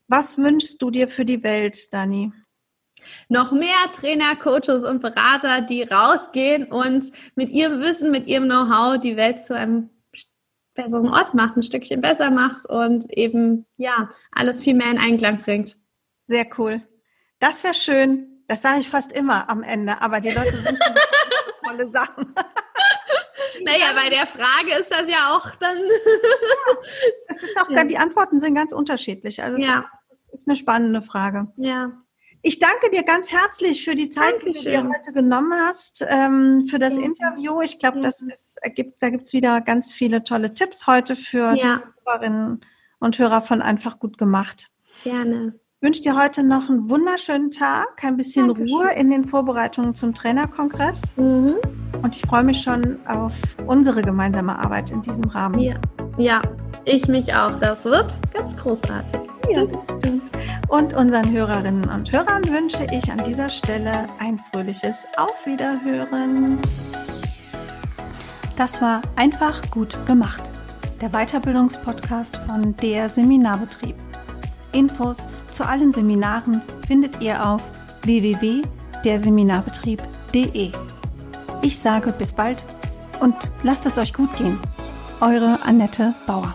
[0.07, 2.31] Was wünschst du dir für die Welt, Dani?
[3.29, 8.99] Noch mehr Trainer, Coaches und Berater, die rausgehen und mit ihrem Wissen, mit ihrem Know-how
[8.99, 9.89] die Welt zu einem
[10.73, 15.41] besseren Ort macht, ein Stückchen besser macht und eben, ja, alles viel mehr in Einklang
[15.41, 15.77] bringt.
[16.23, 16.81] Sehr cool.
[17.39, 18.36] Das wäre schön.
[18.47, 20.77] Das sage ich fast immer am Ende, aber die Leute wünschen
[21.63, 22.33] tolle Sachen.
[23.63, 25.77] Naja, bei der Frage ist das ja auch dann.
[27.27, 27.83] es ist auch, ja.
[27.83, 29.41] die Antworten sind ganz unterschiedlich.
[29.41, 29.79] Also es, ja.
[30.11, 31.47] ist, es ist eine spannende Frage.
[31.57, 31.87] Ja.
[32.43, 34.53] Ich danke dir ganz herzlich für die Zeit, Dankeschön.
[34.53, 37.03] die du dir heute genommen hast, ähm, für das ja.
[37.03, 37.61] Interview.
[37.61, 41.81] Ich glaube, das ist, gibt, da gibt's wieder ganz viele tolle Tipps heute für ja.
[42.05, 42.63] Hörerinnen
[42.99, 44.69] und Hörer von einfach gut gemacht.
[45.03, 45.59] Gerne.
[45.79, 48.75] Ich wünsche dir heute noch einen wunderschönen Tag, ein bisschen Dankeschön.
[48.75, 51.15] Ruhe in den Vorbereitungen zum Trainerkongress.
[51.17, 51.57] Mhm.
[52.01, 53.35] Und ich freue mich schon auf
[53.67, 55.59] unsere gemeinsame Arbeit in diesem Rahmen.
[55.59, 55.75] Ja,
[56.17, 56.41] ja
[56.85, 57.59] ich mich auch.
[57.59, 59.21] Das wird ganz großartig.
[59.51, 60.23] Ja, das stimmt.
[60.67, 66.59] Und unseren Hörerinnen und Hörern wünsche ich an dieser Stelle ein fröhliches Auf Wiederhören.
[68.55, 70.51] Das war einfach gut gemacht.
[71.01, 74.06] Der Weiterbildungspodcast von der Seminarbetrieb.
[74.77, 77.63] Infos zu allen Seminaren findet ihr auf
[78.03, 80.71] www.derseminarbetrieb.de.
[81.63, 82.63] Ich sage bis bald
[83.19, 84.59] und lasst es euch gut gehen.
[85.19, 86.53] Eure Annette Bauer.